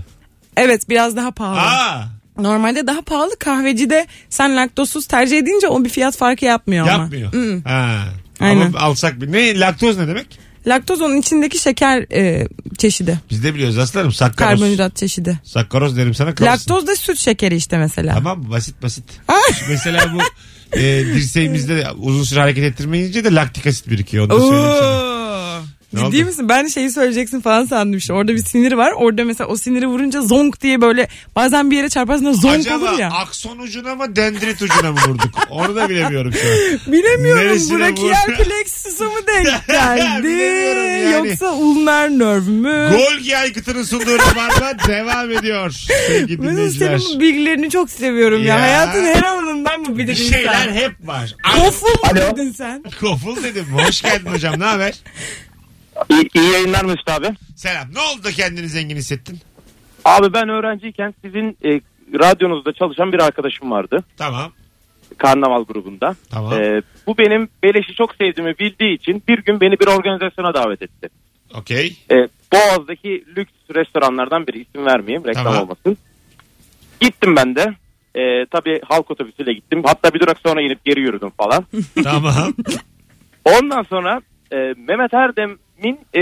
evet 0.57 0.89
biraz 0.89 1.15
daha 1.15 1.31
pahalı. 1.31 1.59
Aa, 1.59 2.03
Normalde 2.37 2.87
daha 2.87 3.01
pahalı 3.01 3.39
kahvecide 3.39 4.07
sen 4.29 4.55
laktozsuz 4.57 5.05
tercih 5.07 5.37
edince 5.37 5.67
o 5.67 5.83
bir 5.83 5.89
fiyat 5.89 6.17
farkı 6.17 6.45
yapmıyor 6.45 6.87
ama. 6.87 7.03
yapmıyor. 7.03 7.33
Mm. 7.33 7.61
Ha. 7.63 7.99
Aynen. 8.39 8.65
Ama 8.65 8.79
alsak 8.79 9.21
bir. 9.21 9.31
Ne 9.31 9.59
laktoz 9.59 9.97
ne 9.97 10.07
demek? 10.07 10.39
Laktoz 10.67 11.01
onun 11.01 11.17
içindeki 11.17 11.57
şeker 11.57 12.05
e, 12.13 12.47
çeşidi. 12.77 13.19
Biz 13.29 13.43
de 13.43 13.53
biliyoruz 13.55 13.77
aslanım. 13.77 14.11
Sakkaroz. 14.11 14.59
Karbonhidrat 14.59 14.95
çeşidi. 14.95 15.39
Sakkaroz 15.43 15.97
derim 15.97 16.13
sana 16.13 16.35
kalırsın. 16.35 16.51
Laktoz 16.53 16.87
da 16.87 16.95
süt 16.95 17.17
şekeri 17.19 17.55
işte 17.55 17.77
mesela. 17.77 18.13
Tamam 18.13 18.51
basit 18.51 18.83
basit. 18.83 19.03
Mesela 19.69 20.13
bu 20.13 20.19
e, 20.77 20.81
dirseğimizde 21.05 21.87
uzun 21.97 22.23
süre 22.23 22.39
hareket 22.39 22.63
ettirmeyince 22.63 23.23
de 23.23 23.33
laktik 23.35 23.67
asit 23.67 23.89
birikiyor. 23.89 24.29
Onu 24.29 24.41
da 24.41 24.47
söyleyeyim 24.47 24.75
sana. 24.79 25.11
Ciddi 25.95 26.05
oldu? 26.05 26.25
misin? 26.25 26.49
Ben 26.49 26.67
şeyi 26.67 26.89
söyleyeceksin 26.91 27.41
falan 27.41 27.65
sandım 27.65 27.97
işte. 27.97 28.13
Orada 28.13 28.31
bir 28.33 28.37
sinir 28.37 28.71
var. 28.71 28.91
Orada 28.91 29.25
mesela 29.25 29.47
o 29.47 29.55
siniri 29.57 29.87
vurunca 29.87 30.21
zonk 30.21 30.61
diye 30.61 30.81
böyle 30.81 31.07
bazen 31.35 31.71
bir 31.71 31.77
yere 31.77 31.89
çarparsın 31.89 32.25
da 32.25 32.33
zonk 32.33 32.55
Acaba 32.59 32.91
olur 32.91 32.99
ya. 32.99 33.09
akson 33.11 33.57
ucuna 33.59 33.95
mı 33.95 34.15
dendrit 34.15 34.61
ucuna 34.61 34.91
mı 34.91 34.97
vurduk? 35.07 35.47
Onu 35.49 35.75
da 35.75 35.89
bilemiyorum 35.89 36.33
şu 36.33 36.47
an. 36.47 36.93
Bilemiyorum. 36.93 37.41
Neresine 37.45 37.79
Brachial 37.79 38.27
vur- 38.27 38.35
plexus'a 38.43 39.05
mı 39.05 39.11
denk 39.27 39.47
geldi? 39.67 40.23
Bilemiyorum 40.27 41.11
yani. 41.11 41.27
Yoksa 41.29 41.51
ulnar 41.53 42.09
nerv 42.09 42.47
mü? 42.47 42.89
Golgi 42.97 43.37
aygıtının 43.37 43.83
sunduğu 43.83 44.17
rabarba 44.19 44.73
devam 44.87 45.31
ediyor. 45.31 45.71
Sevgili 46.07 46.37
Mesut 46.41 46.51
dinleyiciler. 46.57 46.97
senin 46.97 47.15
bu 47.15 47.19
bilgilerini 47.19 47.69
çok 47.69 47.89
seviyorum 47.89 48.39
ya. 48.43 48.55
Ya. 48.55 48.61
Hayatın 48.61 49.05
her 49.05 49.23
alanından 49.23 49.81
mı 49.81 49.97
Bir 49.97 50.03
bilir 50.03 50.15
şeyler 50.15 50.39
insan? 50.67 50.73
hep 50.73 50.91
var. 51.07 51.35
Koful 51.55 51.87
mu 51.87 52.15
dedin 52.15 52.51
sen? 52.51 52.83
Koful 53.01 53.43
dedim. 53.43 53.65
Hoş 53.73 54.01
geldin 54.01 54.25
hocam. 54.29 54.59
Ne 54.59 54.63
haber? 54.65 54.93
İyi, 56.09 56.29
iyi 56.35 56.51
yayınlar 56.51 56.85
Mesut 56.85 57.09
abi. 57.09 57.27
Selam. 57.55 57.87
Ne 57.93 57.99
oldu 57.99 58.23
da 58.23 58.31
kendini 58.31 58.67
zengin 58.67 58.95
hissettin? 58.95 59.39
Abi 60.05 60.33
ben 60.33 60.49
öğrenciyken 60.49 61.13
sizin 61.23 61.57
e, 61.65 61.81
radyonuzda 62.19 62.73
çalışan 62.73 63.11
bir 63.13 63.19
arkadaşım 63.19 63.71
vardı. 63.71 64.03
Tamam. 64.17 64.51
Karnaval 65.17 65.63
grubunda. 65.63 66.15
Tamam. 66.29 66.53
E, 66.53 66.81
bu 67.07 67.17
benim 67.17 67.49
beleşi 67.63 67.95
çok 67.95 68.15
sevdiğimi 68.15 68.59
bildiği 68.59 68.95
için 68.95 69.23
bir 69.27 69.43
gün 69.43 69.61
beni 69.61 69.79
bir 69.79 69.87
organizasyona 69.87 70.53
davet 70.53 70.81
etti. 70.81 71.09
Okey. 71.53 71.97
E, 72.11 72.15
Boğaz'daki 72.53 73.23
lüks 73.37 73.51
restoranlardan 73.75 74.47
biri 74.47 74.61
isim 74.61 74.85
vermeyeyim 74.85 75.27
reklam 75.27 75.43
Tamam. 75.43 75.61
olmasın. 75.63 75.97
Gittim 76.99 77.35
ben 77.35 77.55
de. 77.55 77.73
E, 78.15 78.45
tabii 78.51 78.81
halk 78.89 79.11
otobüsüyle 79.11 79.53
gittim. 79.53 79.81
Hatta 79.85 80.13
bir 80.13 80.19
durak 80.19 80.37
sonra 80.39 80.61
inip 80.61 80.85
geri 80.85 80.99
yürüdüm 80.99 81.29
falan. 81.29 81.65
Tamam. 82.03 82.53
Ondan 83.45 83.83
sonra 83.83 84.21
e, 84.53 84.55
Mehmet 84.77 85.13
Erdem'in 85.81 85.99
e, 86.15 86.21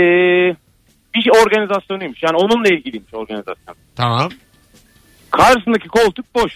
bir 1.14 1.30
organizasyonuymuş. 1.30 2.22
Yani 2.22 2.36
onunla 2.36 2.68
ilgiliymiş 2.68 3.14
organizasyon. 3.14 3.76
tamam. 3.96 4.28
Karşısındaki 5.30 5.88
koltuk 5.88 6.34
boş. 6.34 6.52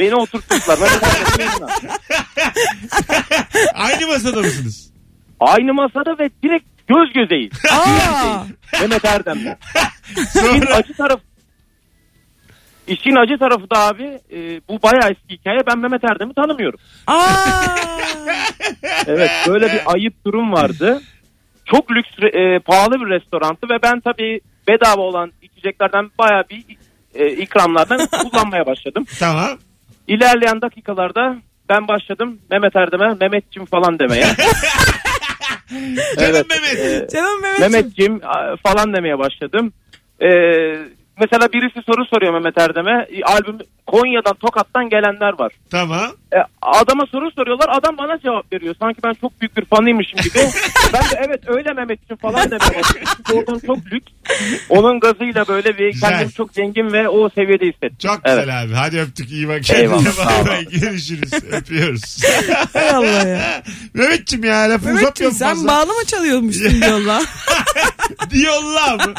Beni 0.00 0.14
Erdem'in 1.02 1.50
yanına. 1.50 1.74
Aynı 3.74 4.06
masada 4.06 4.40
mısınız? 4.40 4.92
Aynı 5.40 5.74
masada 5.74 6.18
ve 6.18 6.30
direkt 6.42 6.64
göz 6.88 7.12
gözeyiz. 7.12 7.52
Aa, 7.72 8.44
Mehmet 8.80 9.04
Erdem'le. 9.04 9.56
İşin 10.10 10.24
Sonra 10.40 10.74
acı 10.74 10.94
tarafı 10.96 11.22
İşin 12.86 13.16
acı 13.16 13.38
tarafı 13.38 13.70
da 13.70 13.78
abi 13.78 14.20
e, 14.32 14.60
bu 14.68 14.82
bayağı 14.82 15.10
eski 15.10 15.34
hikaye. 15.34 15.58
Ben 15.66 15.78
Mehmet 15.78 16.04
Erdem'i 16.04 16.34
tanımıyorum. 16.34 16.80
aa. 17.06 17.76
Evet 19.06 19.30
böyle 19.48 19.72
bir 19.72 19.80
ayıp 19.86 20.24
durum 20.26 20.52
vardı. 20.52 21.02
Çok 21.64 21.90
lüks 21.90 22.10
e, 22.22 22.58
pahalı 22.58 23.00
bir 23.00 23.06
restorantı 23.10 23.68
ve 23.68 23.82
ben 23.82 24.00
tabii 24.00 24.40
bedava 24.68 25.02
olan 25.02 25.32
içeceklerden 25.42 26.10
bayağı 26.18 26.44
bir 26.50 26.64
e, 27.14 27.28
ikramlardan 27.32 28.06
kullanmaya 28.22 28.66
başladım. 28.66 29.04
tamam. 29.18 29.58
İlerleyen 30.08 30.60
dakikalarda 30.62 31.36
ben 31.68 31.88
başladım 31.88 32.38
Mehmet 32.50 32.76
Erdem'e 32.76 33.14
Mehmetçim 33.20 33.64
falan 33.66 33.98
demeye. 33.98 34.24
Canım 35.70 35.96
Evet, 36.18 36.46
Mehmet. 36.50 36.78
e, 36.78 37.08
Canım 37.12 37.42
Mehmetciğim. 37.42 37.72
Mehmetçim 37.72 38.20
a, 38.24 38.56
falan 38.56 38.92
demeye 38.94 39.18
başladım. 39.18 39.72
Ee, 40.20 40.28
mesela 41.20 41.52
birisi 41.52 41.82
soru 41.86 42.04
soruyor 42.06 42.32
Mehmet 42.32 42.58
Erdem'e. 42.58 43.06
E, 43.10 43.22
Albüm 43.24 43.58
Konya'dan 43.86 44.34
Tokat'tan 44.34 44.88
gelenler 44.88 45.38
var. 45.38 45.52
Tamam. 45.70 46.06
E, 46.34 46.36
adama 46.62 47.06
soru 47.06 47.30
soruyorlar. 47.30 47.66
Adam 47.68 47.98
bana 47.98 48.18
cevap 48.18 48.52
veriyor. 48.52 48.74
Sanki 48.80 49.02
ben 49.04 49.14
çok 49.20 49.40
büyük 49.40 49.56
bir 49.56 49.64
fanıymışım 49.64 50.20
gibi. 50.20 50.38
ben 50.92 51.02
de 51.02 51.22
evet 51.28 51.40
öyle 51.46 51.72
Mehmetçim 51.72 52.16
falan 52.16 52.50
demeye 52.50 52.82
oradan 53.32 53.58
çok 53.66 53.78
lüks. 53.92 54.12
Onun 54.68 55.00
gazıyla 55.00 55.48
böyle 55.48 55.78
bir 55.78 55.92
Güzel. 55.92 56.10
kendimi 56.10 56.32
çok 56.32 56.52
zengin 56.52 56.92
ve 56.92 57.08
o 57.08 57.28
seviyede 57.28 57.66
hissettim. 57.66 57.96
Çok 58.02 58.20
Evet. 58.24 58.40
güzel 58.44 58.62
abi. 58.62 58.72
Hadi 58.72 59.00
öptük. 59.00 59.30
iyi 59.30 59.48
bak 59.48 59.62
kendine. 59.62 60.10
Bay. 60.48 60.64
Görüşürüz. 60.64 61.32
Öpüyoruz. 61.52 62.22
Hay 62.72 62.90
Allah 62.90 63.28
ya. 63.28 63.62
Mehmetciğim 63.94 64.44
ya 64.44 64.56
lafı 64.70 64.84
Mehmetciğim 64.86 65.30
uzatmıyorum 65.30 65.36
sen 65.38 65.48
fazla. 65.54 65.68
bağlama 65.68 66.04
çalıyormuşsun 66.06 66.82
diyorlar. 66.82 67.22
Diyolla 68.30 68.96
mı? 68.96 69.14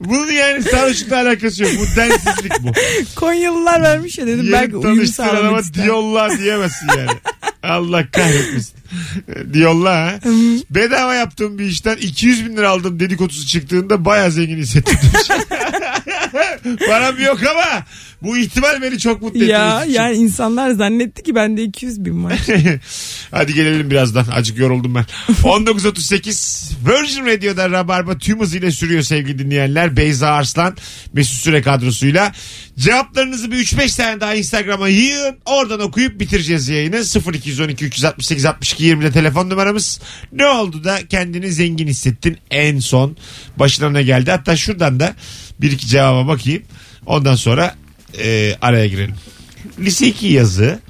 Bunun 0.00 0.32
yani 0.32 0.62
sarhoşlukla 0.62 1.16
alakası 1.16 1.62
yok. 1.62 1.72
Bu 1.80 1.96
densizlik 2.00 2.52
bu. 2.62 2.72
Konyalılar 3.20 3.82
vermiş 3.82 4.07
ya 4.18 4.26
dedim 4.26 4.44
Yeni 4.44 4.52
belki 4.52 4.76
uyum 4.76 5.06
sağlamak 5.06 5.64
ister. 5.64 5.84
diyolla 5.84 6.38
diyemezsin 6.38 6.88
yani. 6.98 7.10
Allah 7.62 8.10
kahretmesin. 8.10 8.74
diyolla 9.52 9.90
ha. 9.96 10.20
Bedava 10.70 11.14
yaptığım 11.14 11.58
bir 11.58 11.64
işten 11.64 11.96
200 11.96 12.46
bin 12.46 12.56
lira 12.56 12.70
aldım 12.70 13.00
dedikodusu 13.00 13.46
çıktığında 13.46 14.04
baya 14.04 14.30
zengin 14.30 14.56
hissettim. 14.58 14.98
Param 16.86 17.20
yok 17.20 17.40
ama 17.50 17.84
bu 18.22 18.36
ihtimal 18.36 18.82
beni 18.82 18.98
çok 18.98 19.22
mutlu 19.22 19.38
etti. 19.38 19.50
Ya 19.50 19.84
yani 19.88 20.16
insanlar 20.16 20.70
zannetti 20.70 21.22
ki 21.22 21.34
bende 21.34 21.62
200 21.62 22.04
bin 22.04 22.24
var. 22.24 22.38
Hadi 23.30 23.54
gelelim 23.54 23.90
birazdan. 23.90 24.24
Acık 24.32 24.58
yoruldum 24.58 24.94
ben. 24.94 25.04
19.38 25.42 26.72
Virgin 26.88 27.26
Radio'da 27.26 27.70
Rabarba 27.70 28.18
tüm 28.18 28.40
hızıyla 28.40 28.70
sürüyor 28.70 29.02
sevgili 29.02 29.38
dinleyenler. 29.38 29.96
Beyza 29.96 30.28
Arslan 30.28 30.76
Mesut 31.12 31.36
Süre 31.36 31.62
kadrosuyla. 31.62 32.32
Cevaplarınızı 32.78 33.52
bir 33.52 33.56
3-5 33.56 33.96
tane 33.96 34.20
daha 34.20 34.34
Instagram'a 34.34 34.88
yığın. 34.88 35.36
Oradan 35.46 35.80
okuyup 35.80 36.20
bitireceğiz 36.20 36.68
yayını. 36.68 36.96
0212 37.34 37.84
368 37.84 38.44
62 38.44 38.84
20'de 38.84 39.12
telefon 39.12 39.50
numaramız. 39.50 40.00
Ne 40.32 40.46
oldu 40.46 40.84
da 40.84 41.06
kendini 41.08 41.52
zengin 41.52 41.88
hissettin 41.88 42.38
en 42.50 42.78
son? 42.78 43.16
Başına 43.56 43.90
ne 43.90 44.02
geldi? 44.02 44.30
Hatta 44.30 44.56
şuradan 44.56 45.00
da 45.00 45.14
bir 45.60 45.72
iki 45.72 45.86
cevaba 45.86 46.26
bakayım. 46.28 46.62
Ondan 47.06 47.34
sonra 47.34 47.74
e, 48.18 48.56
araya 48.62 48.86
girelim. 48.86 49.14
Lise 49.78 50.06
2 50.06 50.26
yazı 50.26 50.80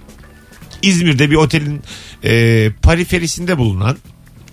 İzmir'de 0.82 1.30
bir 1.30 1.36
otelin 1.36 1.82
e, 2.24 2.70
periferisinde 2.82 3.58
bulunan 3.58 3.98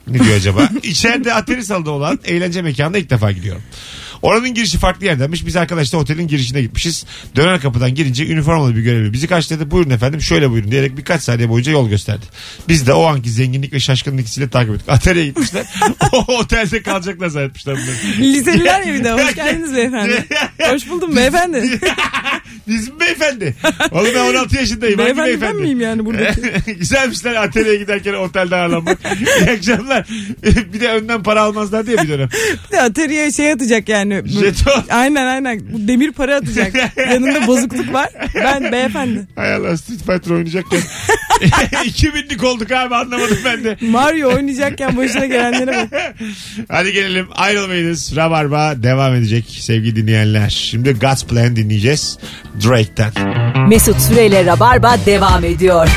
ne 0.08 0.20
diyor 0.20 0.36
acaba? 0.36 0.70
İçeride 0.84 1.34
ateri 1.34 1.64
salonu 1.64 1.90
olan 1.90 2.20
eğlence 2.26 2.62
mekanına 2.62 2.98
ilk 2.98 3.10
defa 3.10 3.32
gidiyorum. 3.32 3.62
Oranın 4.22 4.54
girişi 4.54 4.78
farklı 4.78 5.06
yerdenmiş. 5.06 5.46
Biz 5.46 5.56
arkadaşlar 5.56 6.00
otelin 6.00 6.28
girişine 6.28 6.62
gitmişiz. 6.62 7.06
Döner 7.36 7.62
kapıdan 7.62 7.96
girince 7.96 8.28
üniformalı 8.28 8.76
bir 8.76 8.82
görevli 8.82 9.14
bizi 9.14 9.28
karşıladı. 9.28 9.72
Buyurun 9.72 9.90
efendim 9.90 10.22
şöyle 10.22 10.52
buyurun 10.52 10.72
diyerek 10.72 10.98
birkaç 10.98 11.24
saniye 11.24 11.50
boyunca 11.50 11.72
yol 11.72 11.90
gösterdi. 11.90 12.26
Biz 12.68 12.88
de 12.88 12.94
o 12.94 13.04
anki 13.06 13.30
zenginlik 13.30 13.74
ve 13.74 13.80
şaşkınlık 13.80 14.26
hissiyle 14.26 14.50
takip 14.50 14.74
ettik. 14.76 14.86
Ateriye 14.90 15.26
gitmişler. 15.26 15.66
o 16.14 16.38
otelde 16.38 16.82
kalacaklar 16.82 17.28
zannetmişler 17.28 17.76
bunları. 17.76 18.20
Liseliler 18.20 18.82
ya 18.82 18.94
bir 18.94 19.04
de. 19.04 19.12
Hoş 19.12 19.36
geldiniz 19.36 19.76
beyefendi. 19.76 20.26
Hoş 20.72 20.90
buldum 20.90 21.16
beyefendi. 21.16 21.80
Biz 22.68 22.88
mi 22.90 23.00
beyefendi? 23.00 23.56
Oğlum 23.92 24.10
ben 24.16 24.20
16 24.20 24.56
yaşındayım. 24.56 25.00
Hangi 25.00 25.18
beyefendi 25.18 25.32
ben 25.32 25.42
beyefendi? 25.42 25.62
miyim 25.62 25.82
yani 25.82 26.06
buradaki? 26.06 26.42
Güzelmişler 26.80 27.36
atölyeye 27.36 27.78
giderken 27.78 28.14
otelde 28.14 28.56
ağırlanmak. 28.56 29.00
İyi 29.20 29.52
akşamlar. 29.52 30.08
bir 30.74 30.80
de 30.80 30.90
önden 30.90 31.24
para 31.24 31.42
almazlar 31.42 31.88
diye 31.88 31.98
bir 31.98 32.10
dönem. 32.10 32.30
Bir 32.68 32.78
de 32.78 32.82
ateriye 32.82 33.32
şey 33.32 33.52
atacak 33.52 33.90
yani. 33.90 34.15
Jeton. 34.26 34.84
Aynen 34.90 35.26
aynen. 35.26 35.62
Bu 35.74 35.88
demir 35.88 36.12
para 36.12 36.36
atacak. 36.36 36.74
Yanında 36.98 37.48
bozukluk 37.48 37.94
var. 37.94 38.10
Ben 38.36 38.72
beyefendi. 38.72 39.28
Hay 39.36 39.54
Allah 39.54 39.78
Street 39.78 40.00
Fighter 40.00 40.32
oynayacakken 40.32 40.80
2000'lik 41.86 42.44
olduk 42.44 42.72
abi 42.72 42.96
anlamadım 42.96 43.38
ben 43.46 43.64
de. 43.64 43.78
Mario 43.82 44.34
oynayacakken 44.36 44.98
başına 44.98 45.26
gelenlere 45.26 45.90
bak. 45.92 46.16
Hadi 46.70 46.94
gelelim 46.94 47.28
ayrılmayınız. 47.36 48.16
Rabarba 48.16 48.84
devam 48.84 49.16
edecek 49.16 49.46
sevgili 49.60 49.96
dinleyenler. 49.96 50.50
Şimdi 50.50 50.94
God's 50.94 51.24
Plan 51.26 51.56
dinleyeceğiz 51.56 52.18
Drake'ten. 52.68 53.12
Mesut 53.70 54.02
Süreyle 54.02 54.46
Rabarba 54.46 54.98
devam 55.06 55.44
ediyor. 55.44 55.90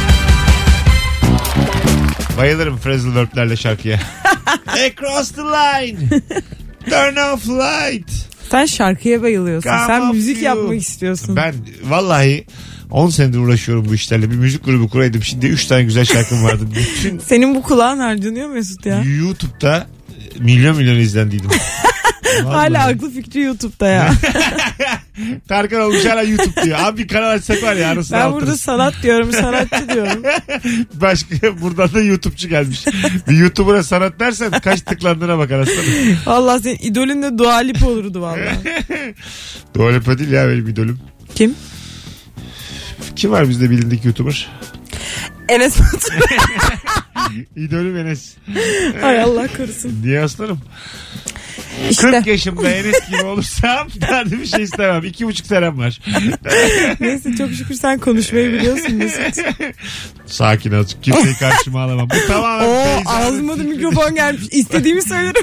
Bayılırım 2.38 2.78
phrasal 2.78 3.14
verb'lerle 3.14 3.56
şarkıya. 3.56 3.98
Across 4.66 5.30
the 5.32 5.42
line. 5.42 5.98
Turn 6.90 7.16
off 7.34 7.48
light. 7.48 8.10
Sen 8.50 8.66
şarkıya 8.66 9.22
bayılıyorsun. 9.22 9.70
Come 9.70 9.82
Sen 9.86 10.00
off 10.00 10.14
müzik 10.14 10.36
you. 10.36 10.44
yapmak 10.44 10.76
istiyorsun. 10.80 11.36
Ben 11.36 11.54
vallahi 11.84 12.46
10 12.90 13.10
senedir 13.10 13.38
uğraşıyorum 13.38 13.84
bu 13.88 13.94
işlerle. 13.94 14.30
Bir 14.30 14.36
müzik 14.36 14.64
grubu 14.64 14.88
kuraydım. 14.88 15.22
Şimdi 15.22 15.46
3 15.46 15.66
tane 15.66 15.82
güzel 15.82 16.04
şarkım 16.04 16.44
vardı. 16.44 16.64
Bütün 16.76 17.18
Senin 17.18 17.54
bu 17.54 17.62
kulağın 17.62 17.98
harcanıyor 17.98 18.48
Mesut 18.48 18.86
ya. 18.86 19.02
YouTube'da 19.20 19.86
milyon 20.38 20.76
milyon 20.76 20.96
izlendiydim. 20.96 21.50
Vallahi. 22.44 22.54
Hala 22.54 22.84
aklı 22.86 23.10
fikri 23.10 23.40
YouTube'da 23.40 23.88
ya. 23.88 24.12
Tarkan 25.48 25.80
hala 25.80 26.22
YouTube 26.22 26.62
diyor. 26.64 26.78
Abi 26.80 27.02
bir 27.02 27.08
kanal 27.08 27.30
açsak 27.30 27.62
var 27.62 27.74
ya 27.76 27.88
arasına 27.88 28.18
ben 28.18 28.32
burada 28.32 28.44
altırız. 28.44 28.60
sanat 28.60 28.94
diyorum, 29.02 29.32
sanatçı 29.32 29.88
diyorum. 29.88 30.22
Başka 30.94 31.60
buradan 31.60 31.92
da 31.94 32.00
YouTube'cu 32.00 32.48
gelmiş. 32.48 32.86
Bir 33.28 33.36
YouTuber'a 33.36 33.82
sanat 33.82 34.20
dersen 34.20 34.50
kaç 34.50 34.80
tıklandığına 34.80 35.38
bak 35.38 35.50
arasına. 35.50 35.82
Vallahi 36.26 36.62
senin 36.62 36.78
idolün 36.80 37.22
de 37.22 37.38
Dua 37.38 37.56
Lipa 37.56 37.86
olurdu 37.86 38.20
vallahi. 38.22 38.58
Dua 39.74 39.90
Lipa 39.90 40.18
değil 40.18 40.30
ya 40.30 40.48
benim 40.48 40.68
idolüm. 40.68 41.00
Kim? 41.34 41.54
Kim 43.16 43.30
var 43.30 43.48
bizde 43.48 43.70
bilindik 43.70 44.04
YouTuber? 44.04 44.50
Enes 45.48 45.80
Batur. 45.80 46.14
İdolüm 47.56 47.96
Enes. 47.96 48.34
Ay 49.02 49.22
Allah 49.22 49.48
korusun. 49.56 50.00
Niye 50.04 50.20
aslanım? 50.20 50.60
İşte 51.90 52.10
40 52.10 52.26
yaşımda 52.26 52.70
Enes 52.70 53.10
gibi 53.10 53.22
olursam 53.24 53.88
daha 54.00 54.26
da 54.26 54.30
bir 54.30 54.46
şey 54.46 54.62
istemem. 54.62 55.04
İki 55.04 55.26
buçuk 55.26 55.46
senem 55.46 55.78
var. 55.78 56.00
neyse 57.00 57.36
çok 57.38 57.50
şükür 57.52 57.74
sen 57.74 57.98
konuşmayı 57.98 58.52
biliyorsun 58.52 58.94
Mesut. 58.94 59.44
Sakin 60.26 60.72
azıcık. 60.72 61.02
Kimseyi 61.02 61.34
karşıma 61.34 61.82
alamam. 61.82 62.08
Bu 62.10 62.26
tamamen 62.32 62.66
Oo 62.66 63.02
ağzıma 63.06 63.58
da 63.58 63.62
mikrofon 63.62 64.14
gelmiş. 64.14 64.42
İstediğimi 64.50 65.02
söylerim. 65.02 65.42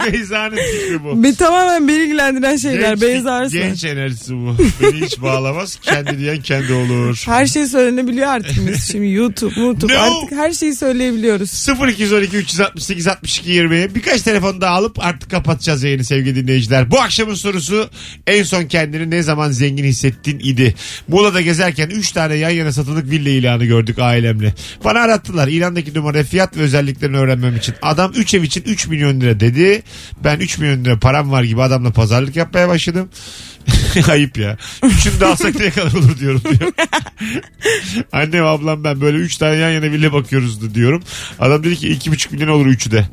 Bu 0.00 0.12
Beyza'nın 0.12 0.56
fikri 0.56 1.04
bu. 1.04 1.22
Be 1.22 1.34
tamamen 1.34 1.88
beni 1.88 1.96
ilgilendiren 1.96 2.56
şeyler. 2.56 2.90
Genç- 2.90 3.00
Beyza 3.02 3.32
Arslan. 3.32 3.62
Genç 3.62 3.84
enerjisi 3.84 4.32
bu. 4.34 4.56
Beni 4.82 5.00
hiç 5.06 5.22
bağlamaz. 5.22 5.78
Kendi 5.82 6.18
diyen 6.18 6.40
kendi 6.40 6.72
olur. 6.72 7.22
Her 7.26 7.46
şey 7.46 7.66
söylenebiliyor 7.66 8.26
artık 8.28 8.64
Mesut. 8.64 8.92
Şimdi 8.92 9.08
YouTube, 9.12 9.60
YouTube 9.60 9.94
No. 9.94 9.98
artık 10.00 10.38
her 10.38 10.52
şeyi 10.52 10.76
söyleyebiliyoruz. 10.76 11.68
0212 11.88 12.36
368 12.36 13.08
62 13.08 13.50
20 13.50 13.94
birkaç 13.94 14.22
telefon 14.22 14.60
daha 14.60 14.74
alıp 14.74 15.04
artık 15.04 15.32
kapatacağız 15.48 15.82
yayını 15.82 16.04
sevgili 16.04 16.36
dinleyiciler. 16.36 16.90
Bu 16.90 17.00
akşamın 17.00 17.34
sorusu 17.34 17.90
en 18.26 18.42
son 18.42 18.64
kendini 18.64 19.10
ne 19.10 19.22
zaman 19.22 19.50
zengin 19.50 19.84
hissettin 19.84 20.38
idi. 20.38 20.74
Muğla'da 21.08 21.40
gezerken 21.40 21.88
3 21.88 22.12
tane 22.12 22.34
yan 22.34 22.50
yana 22.50 22.72
satılık 22.72 23.10
villa 23.10 23.30
ilanı 23.30 23.64
gördük 23.64 23.98
ailemle. 23.98 24.54
Bana 24.84 25.00
arattılar 25.00 25.48
ilandaki 25.48 25.94
numara 25.94 26.24
fiyat 26.24 26.56
ve 26.56 26.60
özelliklerini 26.60 27.16
öğrenmem 27.16 27.56
için. 27.56 27.74
Adam 27.82 28.12
3 28.16 28.34
ev 28.34 28.42
için 28.42 28.62
3 28.62 28.86
milyon 28.86 29.20
lira 29.20 29.40
dedi. 29.40 29.82
Ben 30.24 30.38
3 30.38 30.58
milyon 30.58 30.84
lira 30.84 30.98
param 30.98 31.30
var 31.30 31.42
gibi 31.42 31.62
adamla 31.62 31.90
pazarlık 31.90 32.36
yapmaya 32.36 32.68
başladım. 32.68 33.08
Ayıp 34.08 34.38
ya. 34.38 34.56
Üçünü 34.84 35.20
de 35.20 35.26
alsak 35.26 35.60
ne 35.60 35.70
kadar 35.70 35.92
olur 35.92 36.18
diyorum 36.18 36.42
diyor. 36.44 36.72
Annem 38.12 38.46
ablam 38.46 38.84
ben 38.84 39.00
böyle 39.00 39.18
üç 39.18 39.36
tane 39.36 39.56
yan 39.56 39.70
yana 39.70 39.84
villa 39.92 40.12
bakıyoruz 40.12 40.74
diyorum. 40.74 41.02
Adam 41.38 41.64
dedi 41.64 41.76
ki 41.76 41.88
iki 41.88 42.12
buçuk 42.12 42.32
milyon 42.32 42.48
olur 42.48 42.66
üçü 42.66 42.90
de. 42.90 43.06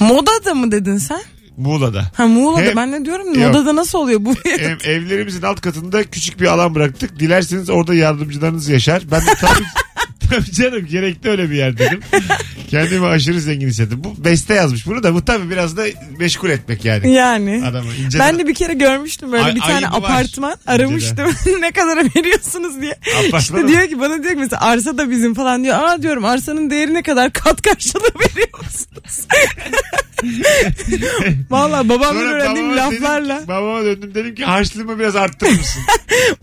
Moda'da 0.00 0.54
mı 0.54 0.72
dedin 0.72 0.98
sen? 0.98 1.22
Muğla'da. 1.60 2.10
Ha 2.14 2.26
Muğla'da 2.26 2.62
Hem- 2.62 2.76
ben 2.76 2.92
ne 2.92 3.04
diyorum 3.04 3.26
Yok. 3.40 3.54
Moda'da 3.54 3.76
nasıl 3.76 3.98
oluyor 3.98 4.20
bu? 4.24 4.34
Ev, 4.58 4.76
evlerimizin 4.84 5.42
alt 5.42 5.60
katında 5.60 6.04
küçük 6.04 6.40
bir 6.40 6.46
alan 6.46 6.74
bıraktık. 6.74 7.18
Dilerseniz 7.18 7.70
orada 7.70 7.94
yardımcılarınız 7.94 8.68
yaşar. 8.68 9.02
Ben 9.10 9.20
de 9.20 9.34
tabii, 9.40 9.64
tabii 10.30 10.52
canım 10.52 10.86
gerekli 10.86 11.30
öyle 11.30 11.50
bir 11.50 11.54
yer 11.56 11.78
dedim. 11.78 12.00
Kendimi 12.70 13.06
aşırı 13.06 13.40
zengin 13.40 13.68
hissettim. 13.68 14.00
Bu 14.04 14.24
beste 14.24 14.54
yazmış 14.54 14.86
bunu 14.86 15.02
da 15.02 15.14
bu 15.14 15.24
tabii 15.24 15.50
biraz 15.50 15.76
da 15.76 15.82
meşgul 16.18 16.50
etmek 16.50 16.84
yani. 16.84 17.12
yani. 17.12 17.62
Adamı 17.66 17.88
ince 18.06 18.18
Ben 18.18 18.38
de 18.38 18.46
bir 18.46 18.54
kere 18.54 18.72
görmüştüm 18.74 19.32
böyle 19.32 19.44
Ay- 19.44 19.54
bir 19.54 19.60
tane 19.60 19.72
ayıbı 19.88 20.02
var. 20.02 20.10
apartman 20.10 20.56
aramıştım 20.66 21.30
ne 21.60 21.72
kadar 21.72 21.96
veriyorsunuz 22.16 22.80
diye. 22.80 22.92
Apartman 23.18 23.40
işte 23.40 23.54
mı? 23.54 23.68
diyor 23.68 23.88
ki 23.88 24.00
bana 24.00 24.22
diyor 24.22 24.34
ki 24.34 24.38
mesela 24.40 24.60
arsa 24.62 24.98
da 24.98 25.10
bizim 25.10 25.34
falan 25.34 25.64
diyor. 25.64 25.76
Aa 25.82 26.02
diyorum 26.02 26.24
arsanın 26.24 26.70
değeri 26.70 26.94
ne 26.94 27.02
kadar 27.02 27.32
kat 27.32 27.62
karşılığı 27.62 28.02
veriyor 28.20 28.48
musunuz? 28.58 29.26
Valla 31.50 31.88
babamdan 31.88 32.20
Sonra 32.20 32.30
öğrendiğim 32.32 32.70
babama 32.76 32.90
dedim- 32.92 33.02
laflarla. 33.02 33.42
babama 33.48 33.84
döndüm 33.84 34.14
dedim 34.14 34.34
ki 34.34 34.44
harçlığımı 34.44 34.98
biraz 34.98 35.16
arttırır 35.16 35.50
mısın? 35.58 35.82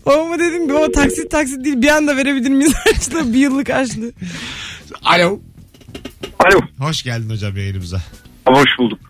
Babama 0.06 0.38
dedim 0.38 0.68
ki 0.68 0.74
baba 0.74 0.92
taksit 0.92 1.30
taksit 1.30 1.64
değil 1.64 1.82
bir 1.82 1.88
anda 1.88 2.16
verebilir 2.16 2.50
miyiz 2.50 2.72
harçlığı 2.74 3.32
bir 3.32 3.38
yıllık 3.38 3.70
harçlığı. 3.78 4.12
Alo. 5.04 5.40
Alo. 6.38 6.60
Hoş 6.78 7.02
geldin 7.02 7.30
hocam 7.30 7.56
yayınımıza. 7.56 8.00
Hoş 8.46 8.78
bulduk. 8.78 9.00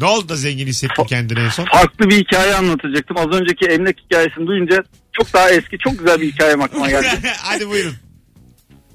Ne 0.00 0.06
oldu 0.06 0.28
da 0.28 0.36
zengin 0.36 0.66
hissettin 0.66 1.04
kendini 1.04 1.40
en 1.40 1.48
son? 1.48 1.64
Farklı 1.64 2.10
bir 2.10 2.16
hikaye 2.16 2.54
anlatacaktım. 2.54 3.16
Az 3.16 3.40
önceki 3.40 3.66
emlak 3.66 3.96
hikayesini 4.00 4.46
duyunca 4.46 4.84
çok 5.12 5.32
daha 5.32 5.50
eski, 5.50 5.78
çok 5.78 5.98
güzel 5.98 6.20
bir 6.20 6.32
hikayem 6.32 6.62
aklıma 6.62 6.90
geldi. 6.90 7.06
Hadi 7.42 7.68
buyurun. 7.68 7.94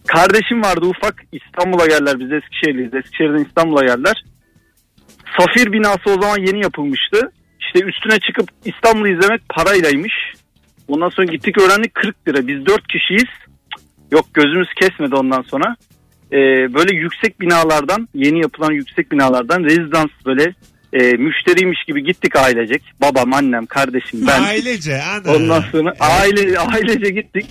Kardeşim 0.08 0.63
vardı 0.63 0.86
ufak. 0.86 1.24
İstanbul'a 1.32 1.86
geldiler. 1.86 2.20
Biz 2.20 2.32
Eskişehirliyiz. 2.32 2.94
Eskişehir'den 2.94 3.46
İstanbul'a 3.46 3.86
geldiler. 3.86 4.24
Safir 5.39 5.72
binası 5.74 6.10
o 6.10 6.22
zaman 6.22 6.38
yeni 6.48 6.63
yapılmıştı. 6.63 7.32
İşte 7.60 7.86
üstüne 7.86 8.20
çıkıp 8.20 8.50
İstanbul'u 8.65 9.08
izlemek 9.08 9.50
paraylaymış. 9.50 10.13
Ondan 10.88 11.10
sonra 11.10 11.32
gittik 11.32 11.58
öğrendik 11.58 11.94
40 11.96 12.28
lira. 12.28 12.48
Biz 12.48 12.65
4 12.65 12.88
kişiyiz. 12.88 13.30
Yok 14.12 14.26
gözümüz 14.34 14.67
kesmedi 14.82 15.15
ondan 15.15 15.41
sonra. 15.41 15.76
Ee, 16.32 16.38
böyle 16.74 16.95
yüksek 16.95 17.41
binalardan 17.41 18.08
yeni 18.13 18.41
yapılan 18.41 18.71
yüksek 18.71 19.12
binalardan 19.12 19.63
rezidans 19.63 20.10
böyle 20.26 20.54
e, 20.93 21.12
müşteriymiş 21.12 21.84
gibi 21.88 22.04
gittik 22.04 22.36
ailecek. 22.36 22.82
Babam, 23.02 23.34
annem, 23.34 23.65
kardeşim, 23.65 24.28
ben. 24.28 24.43
Ailece 24.47 25.02
ana. 25.04 25.36
Ondan 25.36 25.63
sonra 25.71 25.93
aile 26.00 26.60
ailece 26.60 27.10
gittik. 27.10 27.45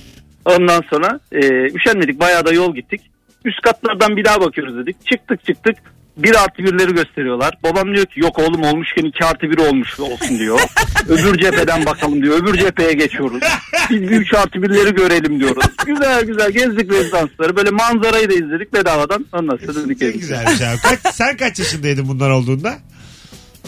Ondan 0.45 0.83
sonra 0.91 1.21
e, 1.33 1.39
üşenmedik 1.65 2.21
bayağı 2.21 2.47
da 2.47 2.53
yol 2.53 2.75
gittik. 2.75 3.01
Üst 3.45 3.61
katlardan 3.61 4.17
bir 4.17 4.25
daha 4.25 4.41
bakıyoruz 4.41 4.77
dedik. 4.77 5.07
Çıktık 5.11 5.45
çıktık. 5.45 5.77
Bir 6.23 6.43
artı 6.43 6.65
birleri 6.65 6.95
gösteriyorlar. 6.95 7.55
Babam 7.63 7.95
diyor 7.95 8.07
ki 8.07 8.21
yok 8.21 8.39
oğlum 8.39 8.63
olmuşken 8.63 9.05
iki 9.05 9.25
artı 9.25 9.51
bir 9.51 9.59
olmuş 9.59 10.01
olsun 10.01 10.39
diyor. 10.39 10.61
Öbür 11.09 11.39
cepheden 11.39 11.87
bakalım 11.87 12.23
diyor. 12.23 12.43
Öbür 12.43 12.59
cepheye 12.59 12.93
geçiyoruz. 12.93 13.43
Biz 13.91 14.03
bir 14.03 14.21
üç 14.21 14.35
artı 14.35 14.63
birleri 14.63 14.95
görelim 14.95 15.41
diyoruz. 15.41 15.65
Güzel 15.87 16.25
güzel 16.25 16.51
gezdik 16.51 16.93
rezidansları. 16.93 17.57
Böyle 17.57 17.71
manzarayı 17.71 18.31
da 18.31 18.35
izledik 18.35 18.75
bedavadan. 18.75 19.27
Sonra 19.31 19.59
dedik 19.59 20.01
Ne 20.01 20.11
güzelmiş 20.11 20.63
abi. 20.63 20.79
Kaç, 20.83 21.15
sen 21.15 21.37
kaç 21.37 21.59
yaşındaydın 21.59 22.09
bunlar 22.09 22.31
olduğunda? 22.31 22.79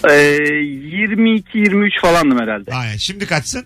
Ee, 0.05 0.13
22-23 0.13 2.01
falandım 2.01 2.41
herhalde. 2.41 2.75
Aynen. 2.75 2.97
Şimdi 2.97 3.27
kaçsın? 3.27 3.65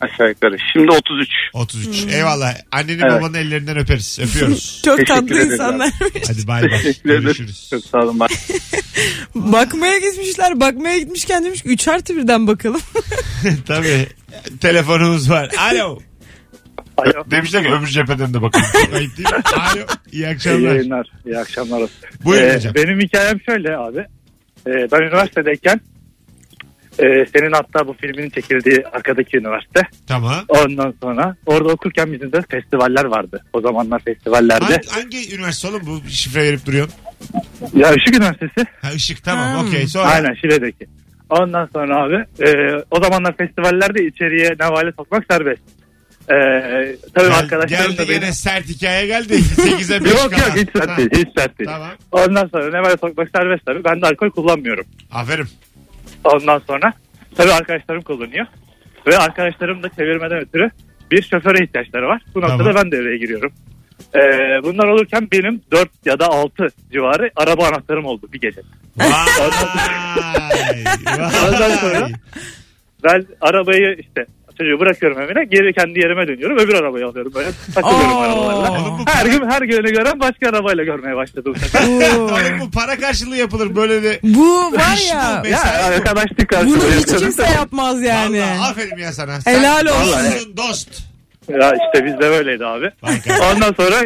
Aşağı 0.00 0.28
yukarı. 0.28 0.56
Şimdi 0.72 0.90
33. 0.92 1.28
33. 1.54 2.14
Eyvallah. 2.14 2.54
Annenin 2.72 2.98
Evet. 3.02 3.12
babanın 3.12 3.34
ellerinden 3.34 3.78
öperiz. 3.78 4.18
Öpüyoruz. 4.22 4.80
Çok 4.84 4.96
Teşekkür 4.96 5.14
tatlı 5.14 5.34
ederim. 5.36 5.52
insanlar. 5.52 5.90
Hadi 6.28 6.46
bay 6.46 6.62
bay. 6.62 6.94
Görüşürüz. 7.04 7.66
Çok 7.70 7.84
sağ 7.84 7.98
olun. 7.98 8.20
Bye. 8.20 8.28
Bakmaya 9.34 9.98
gitmişler. 9.98 10.60
Bakmaya 10.60 10.98
gitmişken 10.98 11.44
demiş 11.44 11.62
ki 11.62 11.68
3 11.68 11.88
artı 11.88 12.16
birden 12.16 12.46
bakalım. 12.46 12.80
Tabii. 13.66 14.06
Telefonumuz 14.60 15.30
var. 15.30 15.50
Alo. 15.58 15.98
Alo. 16.96 17.24
Demişler 17.30 17.62
ki 17.62 17.70
öbür 17.72 17.86
cepheden 17.86 18.34
de 18.34 18.42
bakın. 18.42 18.62
Ayıp 18.94 19.16
değil 19.16 19.28
mi? 19.32 19.42
Alo. 19.56 19.80
İyi 20.12 20.14
İyi 20.16 20.28
akşamlar. 20.28 20.74
yayınlar. 20.74 21.06
İyi 21.26 21.38
akşamlar. 21.38 21.90
Buyurun 22.24 22.48
Ee, 22.48 22.54
hocam. 22.56 22.74
Benim 22.74 23.00
hikayem 23.00 23.40
şöyle 23.40 23.76
abi. 23.76 23.98
Ee, 24.66 24.70
ben 24.92 25.02
üniversitedeyken 25.02 25.80
e, 27.02 27.26
senin 27.36 27.52
hatta 27.52 27.86
bu 27.86 27.92
filminin 27.92 28.30
çekildiği 28.30 28.84
arkadaki 28.92 29.38
üniversite. 29.38 29.80
Tamam. 30.08 30.34
Ondan 30.48 30.94
sonra 31.02 31.36
orada 31.46 31.68
okurken 31.68 32.12
bizim 32.12 32.32
de 32.32 32.42
festivaller 32.50 33.04
vardı. 33.04 33.44
O 33.52 33.60
zamanlar 33.60 34.00
festivallerde. 34.04 34.64
Hangi, 34.64 34.88
hangi 34.88 35.34
üniversite 35.34 35.68
oğlum 35.68 35.82
bu 35.86 36.08
şifre 36.10 36.42
verip 36.42 36.66
duruyorsun? 36.66 36.94
Ya 37.74 37.94
Işık 37.94 38.16
Üniversitesi. 38.16 38.66
Ha 38.82 38.88
ışık 38.94 39.24
tamam 39.24 39.60
Hmm. 39.60 39.68
okey 39.68 39.86
sonra. 39.86 40.06
Aynen 40.08 40.34
Şile'deki. 40.34 40.86
Ondan 41.30 41.68
sonra 41.72 42.02
abi 42.04 42.14
e, 42.48 42.50
o 42.90 43.02
zamanlar 43.02 43.36
festivallerde 43.36 44.06
içeriye 44.06 44.50
nevale 44.60 44.92
sokmak 44.98 45.24
serbest. 45.30 45.60
E, 46.20 46.34
tabii 47.14 47.28
Gel, 47.28 47.38
arkadaşlarım 47.38 47.70
da 47.98 48.02
geldi 48.02 48.08
benim... 48.08 48.20
gene 48.20 48.32
sert 48.32 48.68
hikaye 48.68 49.06
geldi. 49.06 49.32
8'e 49.34 50.04
5 50.04 50.12
Yok 50.12 50.32
yok 50.32 50.52
hiç 50.56 50.68
sert 50.76 50.98
değil. 50.98 51.10
Hiç 51.14 51.28
sert 51.38 51.58
değil. 51.58 51.70
Tamam. 51.70 51.90
Ondan 52.12 52.46
sonra 52.48 52.70
nevale 52.70 52.96
sokmak 53.00 53.28
serbest 53.36 53.66
tabii. 53.66 53.84
Ben 53.84 54.02
de 54.02 54.06
alkol 54.06 54.30
kullanmıyorum. 54.30 54.84
Aferin. 55.12 55.46
Ondan 56.24 56.58
sonra 56.58 56.92
tabii 57.36 57.52
arkadaşlarım 57.52 58.02
kullanıyor. 58.02 58.46
Ve 59.06 59.18
arkadaşlarım 59.18 59.82
da 59.82 59.88
çevirmeden 59.88 60.38
ötürü 60.38 60.70
bir 61.10 61.22
şoföre 61.22 61.64
ihtiyaçları 61.64 62.06
var. 62.06 62.22
Bu 62.34 62.40
noktada 62.40 62.58
Tamam. 62.58 62.74
ben 62.76 62.92
devreye 62.92 63.18
giriyorum. 63.18 63.52
Ee, 64.14 64.18
bunlar 64.62 64.86
olurken 64.86 65.28
benim 65.32 65.62
4 65.72 65.88
ya 66.04 66.18
da 66.18 66.26
6 66.26 66.68
civarı 66.92 67.30
araba 67.36 67.66
anahtarım 67.66 68.04
oldu 68.04 68.28
bir 68.32 68.40
gece. 68.40 68.60
Vay. 68.96 69.08
Ondan 71.48 71.70
sonra 71.70 72.08
ben 73.04 73.26
arabayı 73.40 73.96
işte 73.98 74.26
çocuğu 74.60 74.80
bırakıyorum 74.80 75.20
evine 75.20 75.44
geri 75.44 75.72
kendi 75.72 75.98
yerime 76.00 76.28
dönüyorum 76.28 76.58
öbür 76.58 76.74
arabayı 76.74 77.06
alıyorum 77.06 77.32
böyle 77.34 77.48
takılıyorum 77.74 78.16
Aa. 78.16 78.20
arabalarla. 78.24 78.98
Her 79.06 79.26
gün 79.26 79.50
her 79.50 79.62
günü 79.62 79.92
gören 79.92 80.20
başka 80.20 80.48
arabayla 80.48 80.84
görmeye 80.84 81.16
başladı 81.16 81.50
bu 81.54 81.58
sefer. 81.58 81.86
Oğlum 82.18 82.60
bu 82.60 82.70
para 82.70 82.96
karşılığı 82.98 83.36
yapılır 83.36 83.76
böyle 83.76 84.02
de. 84.02 84.20
Bu 84.22 84.72
var 84.72 84.96
İş 84.96 85.10
bu, 85.12 85.16
ya. 85.16 85.40
mesai 85.44 85.82
ya 85.82 85.90
bu. 85.90 85.94
arkadaşlık 85.94 86.38
Bunu 86.38 86.46
karşılığı 86.46 86.90
hiç 86.90 86.96
yapıyorum. 86.96 87.20
kimse 87.26 87.42
yapmaz 87.42 88.02
yani. 88.02 88.40
Vallahi 88.40 88.70
aferin 88.70 88.96
ya 88.98 89.12
sana. 89.12 89.38
Helal 89.44 89.86
Sen 89.86 89.86
olsun. 89.86 90.24
dostsun, 90.24 90.56
dost. 90.56 90.88
Ya 91.48 91.72
işte 91.72 92.04
bizde 92.04 92.20
böyleydi 92.30 92.66
abi. 92.66 92.90
Vay. 93.02 93.14
Ondan 93.54 93.72
sonra 93.72 93.96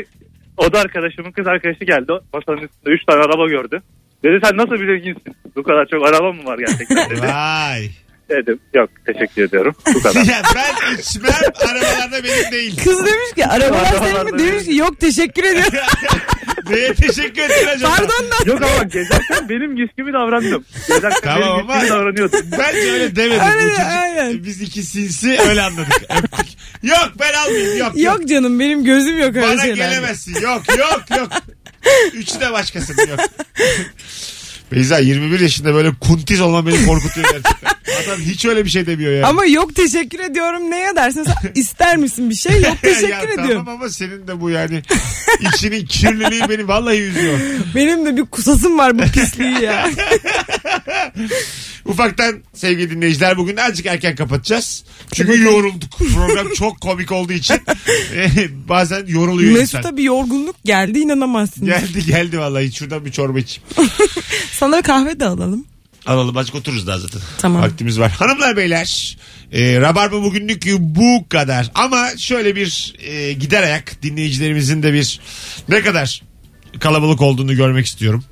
o 0.56 0.72
da 0.72 0.80
arkadaşımın 0.80 1.32
kız 1.32 1.46
arkadaşı 1.46 1.84
geldi. 1.84 2.12
Masanın 2.34 2.56
üstünde 2.62 2.90
3 2.94 3.04
tane 3.04 3.20
araba 3.24 3.48
gördü. 3.48 3.82
Dedi 4.24 4.38
sen 4.44 4.56
nasıl 4.56 4.72
bir 4.72 4.86
zenginsin? 4.98 5.36
Bu 5.56 5.62
kadar 5.62 5.86
çok 5.86 6.08
araba 6.08 6.32
mı 6.32 6.44
var 6.44 6.58
gerçekten 6.58 7.10
dedi. 7.10 7.20
Vay. 7.22 7.90
Dedim 8.30 8.60
yok 8.74 8.90
teşekkür 9.06 9.42
ediyorum. 9.42 9.74
Bu 9.94 10.02
kadar. 10.02 10.24
ya 10.24 10.42
ben 10.54 10.96
içmem 10.98 11.32
arabalarda 11.68 12.24
benim 12.24 12.52
değil. 12.52 12.76
Kız 12.84 12.98
demiş 12.98 13.32
ki 13.36 13.46
arabalar 13.46 13.94
senin 13.98 14.34
mi? 14.34 14.38
Demiş 14.38 14.64
ki 14.64 14.74
yok 14.74 15.00
teşekkür 15.00 15.44
ediyorum. 15.44 15.72
Neye 16.70 16.94
teşekkür 16.94 17.42
ettin 17.42 17.66
acaba? 17.66 17.90
Pardon 17.96 18.30
da. 18.30 18.50
yok 18.50 18.62
ama 18.62 18.82
gezerken 18.82 19.48
benim 19.48 19.76
giz 19.76 19.88
gibi 19.98 20.12
davrandım. 20.12 20.64
Gezerken 20.88 21.20
Tamam 21.22 21.58
benim 21.58 21.70
ama- 21.70 21.74
giz 21.74 21.82
gibi 21.82 21.90
davranıyordum. 21.98 22.40
Bence 22.58 22.92
öyle 22.92 23.16
demedim. 23.16 23.40
Aynen, 23.42 23.64
Bu 23.66 23.70
çocuk, 23.70 23.86
aynen. 23.90 24.44
Biz 24.44 24.60
iki 24.60 24.82
sinsi 24.82 25.38
öyle 25.48 25.62
anladık. 25.62 26.02
Öptük. 26.10 26.46
yok 26.82 27.10
ben 27.20 27.32
almayayım 27.34 27.78
yok. 27.78 27.92
Yok, 27.96 28.20
Yok 28.20 28.28
canım 28.28 28.60
benim 28.60 28.84
gözüm 28.84 29.18
yok 29.18 29.36
öyle 29.36 29.42
Bana 29.42 29.60
şeyler. 29.60 29.76
gelemezsin. 29.90 30.34
Yok 30.40 30.62
yok 30.78 31.02
yok. 31.18 31.28
Üçü 32.12 32.40
de 32.40 32.52
başkasının 32.52 33.06
yok. 33.06 33.20
Beyza 34.72 34.98
21 34.98 35.40
yaşında 35.40 35.74
böyle 35.74 35.90
kuntiz 36.00 36.40
olman 36.40 36.66
beni 36.66 36.86
korkutuyor 36.86 37.26
gerçekten. 37.32 37.73
Adam 38.08 38.20
hiç 38.20 38.44
öyle 38.44 38.64
bir 38.64 38.70
şey 38.70 38.86
demiyor 38.86 39.12
yani. 39.12 39.26
Ama 39.26 39.44
yok 39.44 39.74
teşekkür 39.74 40.18
ediyorum 40.18 40.70
neye 40.70 40.96
dersin? 40.96 41.24
Sen 41.24 41.52
ister 41.54 41.96
misin 41.96 42.30
bir 42.30 42.34
şey? 42.34 42.62
Yok 42.62 42.76
teşekkür 42.82 43.08
ya, 43.08 43.22
ediyorum. 43.22 43.48
Tamam 43.48 43.68
ama 43.68 43.88
senin 43.88 44.28
de 44.28 44.40
bu 44.40 44.50
yani 44.50 44.82
içinin 45.40 45.86
kirliliği 45.86 46.42
beni 46.48 46.68
vallahi 46.68 47.00
üzüyor. 47.00 47.38
Benim 47.74 48.06
de 48.06 48.16
bir 48.16 48.24
kusasım 48.24 48.78
var 48.78 48.98
bu 48.98 49.02
pisliği 49.02 49.60
ya. 49.62 49.90
Ufaktan 51.84 52.42
sevgili 52.54 52.90
dinleyiciler 52.90 53.36
bugün 53.36 53.56
azıcık 53.56 53.86
erken 53.86 54.16
kapatacağız. 54.16 54.84
Çünkü 55.12 55.42
yorulduk. 55.42 55.98
Program 56.14 56.52
çok 56.52 56.80
komik 56.80 57.12
olduğu 57.12 57.32
için 57.32 57.54
e, 58.14 58.28
bazen 58.68 59.06
yoruluyor 59.06 59.50
insan. 59.50 59.60
Mesut'a 59.60 59.96
bir 59.96 60.02
yorgunluk 60.02 60.56
geldi 60.64 60.98
inanamazsın. 60.98 61.64
Geldi 61.64 62.06
geldi 62.06 62.38
vallahi 62.38 62.72
şuradan 62.72 63.04
bir 63.04 63.12
çorba 63.12 63.38
içeyim. 63.38 63.90
Sana 64.52 64.82
kahve 64.82 65.20
de 65.20 65.24
alalım. 65.24 65.64
Alalım 66.06 66.36
azıcık 66.36 66.54
otururuz 66.56 66.86
daha 66.86 66.98
zaten. 66.98 67.20
Tamam. 67.38 67.62
Vaktimiz 67.62 68.00
var. 68.00 68.10
Hanımlar 68.10 68.56
beyler 68.56 69.16
e, 69.52 69.80
Rabarba 69.80 70.22
bugünlük 70.22 70.66
bu 70.78 71.28
kadar. 71.28 71.70
Ama 71.74 72.08
şöyle 72.16 72.56
bir 72.56 72.94
e, 72.98 73.32
gider 73.32 73.62
ayak 73.62 74.02
dinleyicilerimizin 74.02 74.82
de 74.82 74.92
bir 74.92 75.20
ne 75.68 75.82
kadar 75.82 76.22
kalabalık 76.80 77.20
olduğunu 77.20 77.56
görmek 77.56 77.86
istiyorum. 77.86 78.24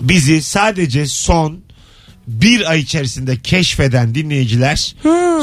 Bizi 0.00 0.42
sadece 0.42 1.06
son 1.06 1.66
bir 2.26 2.70
ay 2.70 2.80
içerisinde 2.80 3.40
keşfeden 3.40 4.14
dinleyiciler 4.14 4.94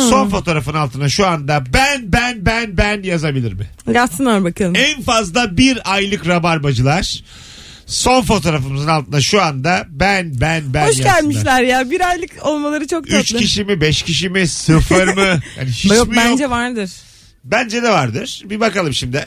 son 0.09 0.29
fotoğrafın 0.29 0.73
altına 0.73 1.09
şu 1.09 1.27
anda 1.27 1.63
ben 1.73 2.11
ben 2.11 2.45
ben 2.45 2.77
ben 2.77 3.03
yazabilir 3.03 3.53
mi? 3.53 3.67
Yazsınlar 3.93 4.43
bakalım. 4.43 4.75
En 4.75 5.01
fazla 5.01 5.57
bir 5.57 5.93
aylık 5.93 6.27
rabarbacılar 6.27 7.23
son 7.87 8.21
fotoğrafımızın 8.21 8.87
altına 8.87 9.21
şu 9.21 9.41
anda 9.41 9.85
ben 9.89 10.33
ben 10.41 10.73
ben 10.73 10.87
Hoş 10.87 10.99
yazsınlar. 10.99 11.15
gelmişler 11.19 11.61
ya. 11.61 11.91
Bir 11.91 12.09
aylık 12.09 12.31
olmaları 12.41 12.87
çok 12.87 13.03
tatlı. 13.07 13.17
Üç 13.19 13.33
kişi 13.33 13.63
mi 13.63 13.81
beş 13.81 14.01
kişi 14.03 14.29
mi 14.29 14.47
sıfır 14.47 15.07
mı? 15.07 15.21
Yani 15.57 15.69
hiç 15.69 15.85
yok 15.91 16.07
mi 16.07 16.15
bence 16.17 16.43
yok? 16.43 16.51
vardır. 16.51 16.91
Bence 17.43 17.83
de 17.83 17.89
vardır. 17.89 18.41
Bir 18.45 18.59
bakalım 18.59 18.93
şimdi. 18.93 19.25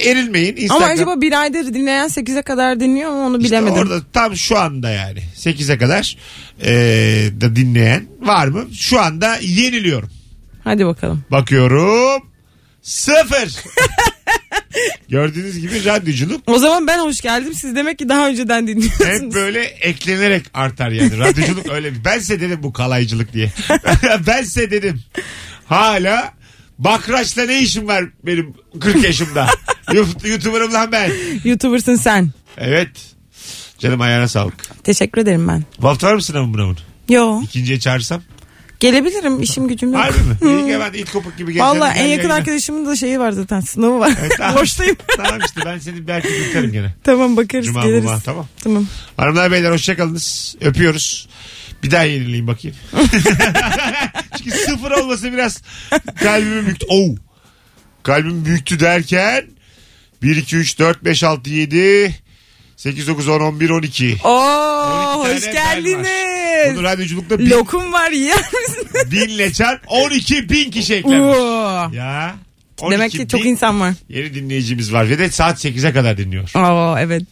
Erilmeyin. 0.00 0.56
Instagram. 0.56 0.82
Ama 0.82 0.92
acaba 0.92 1.20
bir 1.20 1.40
aydır 1.40 1.74
dinleyen 1.74 2.08
8'e 2.08 2.42
kadar 2.42 2.80
dinliyor 2.80 3.10
mu 3.10 3.26
onu 3.26 3.36
İşte 3.36 3.48
bilemedim. 3.48 3.74
orada 3.82 4.00
tam 4.12 4.36
şu 4.36 4.58
anda 4.58 4.90
yani 4.90 5.18
8'e 5.36 5.78
kadar 5.78 6.16
e, 6.62 6.70
da 7.40 7.56
dinleyen 7.56 8.06
var 8.20 8.46
mı? 8.46 8.64
Şu 8.74 9.00
anda 9.00 9.36
yeniliyorum. 9.42 10.10
Hadi 10.64 10.86
bakalım. 10.86 11.24
Bakıyorum. 11.30 12.22
Sıfır. 12.82 13.54
Gördüğünüz 15.08 15.58
gibi 15.58 15.84
radyoculuk 15.84 16.42
O 16.46 16.58
zaman 16.58 16.86
ben 16.86 16.98
hoş 16.98 17.20
geldim. 17.20 17.54
Siz 17.54 17.76
demek 17.76 17.98
ki 17.98 18.08
daha 18.08 18.28
önceden 18.28 18.60
hep 18.62 18.68
dinliyorsunuz. 18.68 19.34
böyle 19.34 19.62
eklenerek 19.64 20.44
artar 20.54 20.90
yani. 20.90 21.18
Radyoculuk 21.18 21.70
öyle 21.70 21.92
bir. 21.94 22.04
Ben 22.04 22.18
size 22.18 22.40
dedim 22.40 22.58
bu 22.62 22.72
kalaycılık 22.72 23.32
diye. 23.32 23.52
ben 24.26 24.42
size 24.42 24.70
dedim. 24.70 25.00
Hala 25.66 26.34
Bakraç'la 26.78 27.42
ne 27.46 27.60
işim 27.62 27.88
var 27.88 28.04
benim 28.26 28.54
40 28.80 29.04
yaşımda? 29.04 29.46
Yu- 29.92 30.06
YouTuber'ım 30.24 30.72
lan 30.72 30.92
ben. 30.92 31.12
YouTuber'sın 31.44 31.96
sen. 31.96 32.30
Evet. 32.58 32.88
Canım 33.78 34.00
ayağına 34.00 34.28
sağlık. 34.28 34.54
Teşekkür 34.84 35.20
ederim 35.20 35.48
ben. 35.48 35.64
Bu 35.82 35.88
hafta 35.88 36.06
var 36.06 36.14
mı 36.14 36.22
sınavın 36.22 36.54
bunun? 36.54 36.78
Yo. 37.08 37.42
İkinciye 37.42 37.80
çağırsam? 37.80 38.22
Gelebilirim. 38.80 39.42
işim 39.42 39.68
gücüm 39.68 39.92
yok. 39.92 40.02
Harbi 40.02 40.18
mi? 40.18 40.36
İyi 40.42 40.66
ki 40.66 40.78
ben 40.94 40.98
ilk 40.98 41.12
kopuk 41.12 41.36
gibi 41.38 41.52
geleceğim. 41.52 41.76
Valla 41.80 41.88
en 41.88 41.94
Gel 41.94 42.02
yakın 42.10 42.18
yayına. 42.22 42.34
arkadaşımın 42.34 42.86
da 42.86 42.96
şeyi 42.96 43.20
var 43.20 43.32
zaten. 43.32 43.60
Sınavı 43.60 43.98
var. 44.00 44.12
tamam. 44.36 44.56
Boştayım. 44.62 44.96
tamam 45.16 45.40
işte 45.46 45.60
ben 45.64 45.78
seni 45.78 46.06
belki 46.08 46.28
biterim 46.28 46.72
gene. 46.72 46.94
tamam 47.04 47.36
bakarız 47.36 47.66
Cuma 47.66 47.82
geliriz. 47.82 48.04
muma 48.04 48.20
tamam. 48.20 48.46
Tamam. 48.64 48.86
Hanımlar 49.16 49.52
beyler 49.52 49.70
hoşçakalınız. 49.70 50.56
Öpüyoruz. 50.60 51.28
Bir 51.82 51.90
daha 51.90 52.02
yenileyim 52.02 52.46
bakayım. 52.46 52.76
Çünkü 54.38 54.50
sıfır 54.50 54.90
olması 54.90 55.32
biraz 55.32 55.62
kalbimi 56.22 56.66
büktü. 56.66 56.86
Oh. 56.88 57.08
Kalbim 58.02 58.44
büktü 58.44 58.80
derken 58.80 59.44
1, 60.22 60.36
2, 60.36 60.56
3, 60.56 60.78
4, 60.78 61.04
5, 61.04 61.22
6, 61.24 61.50
7, 61.50 62.16
8, 62.76 63.08
9, 63.08 63.28
10, 63.28 63.40
11, 63.40 63.70
12. 63.70 64.16
Oo 64.24 64.28
12 65.20 65.36
hoş 65.36 65.46
var. 65.54 65.76
Bunu 66.74 66.82
radyoculukta 66.82 67.38
bin, 67.38 67.50
Lokum 67.50 67.92
var 67.92 68.10
misin? 68.10 68.32
binle 69.12 69.52
çarp 69.52 69.80
12 69.86 70.48
bin 70.50 70.70
kişi 70.70 70.94
eklenmiş. 70.94 71.36
Oo. 71.36 71.90
Ya. 71.94 72.34
12 72.80 72.92
Demek 72.98 73.12
ki 73.12 73.28
çok 73.28 73.40
bin 73.44 73.48
insan 73.48 73.80
var. 73.80 73.94
Yeni 74.08 74.34
dinleyicimiz 74.34 74.92
var 74.92 75.10
ve 75.10 75.18
de 75.18 75.30
saat 75.30 75.64
8'e 75.64 75.92
kadar 75.92 76.16
dinliyor. 76.18 76.50
Oo 76.54 76.98
evet. 76.98 77.22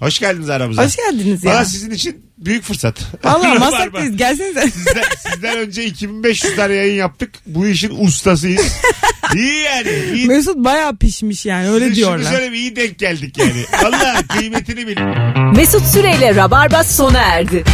Hoş 0.00 0.18
geldiniz 0.18 0.50
aramıza. 0.50 0.84
Hoş 0.84 0.96
geldiniz 0.96 1.44
ya. 1.44 1.54
Valla 1.54 1.64
sizin 1.64 1.90
için 1.90 2.22
büyük 2.38 2.64
fırsat. 2.64 3.00
Valla 3.24 3.44
Rabarba. 3.54 3.70
Maslak'tayız. 3.70 4.16
Gelsenize. 4.16 4.70
Sizden, 4.70 5.02
sizden 5.32 5.58
önce 5.66 5.84
2500 5.84 6.56
tane 6.56 6.74
yayın 6.74 6.94
yaptık. 6.94 7.30
Bu 7.46 7.66
işin 7.66 8.04
ustasıyız. 8.06 8.66
İyi 9.34 9.62
yani. 9.62 9.90
İyi. 10.14 10.26
Mesut 10.26 10.56
bayağı 10.56 10.96
pişmiş 10.96 11.46
yani 11.46 11.68
öyle 11.70 11.84
Şunu 11.84 11.94
diyorlar. 11.94 12.30
söyleyeyim 12.30 12.54
iyi 12.54 12.76
denk 12.76 12.98
geldik 12.98 13.38
yani. 13.38 13.64
Valla 13.82 14.22
kıymetini 14.28 14.86
bilin. 14.86 15.08
Mesut 15.56 15.86
Süreyle 15.86 16.34
Rabarba 16.34 16.84
sona 16.84 17.18
erdi. 17.22 17.64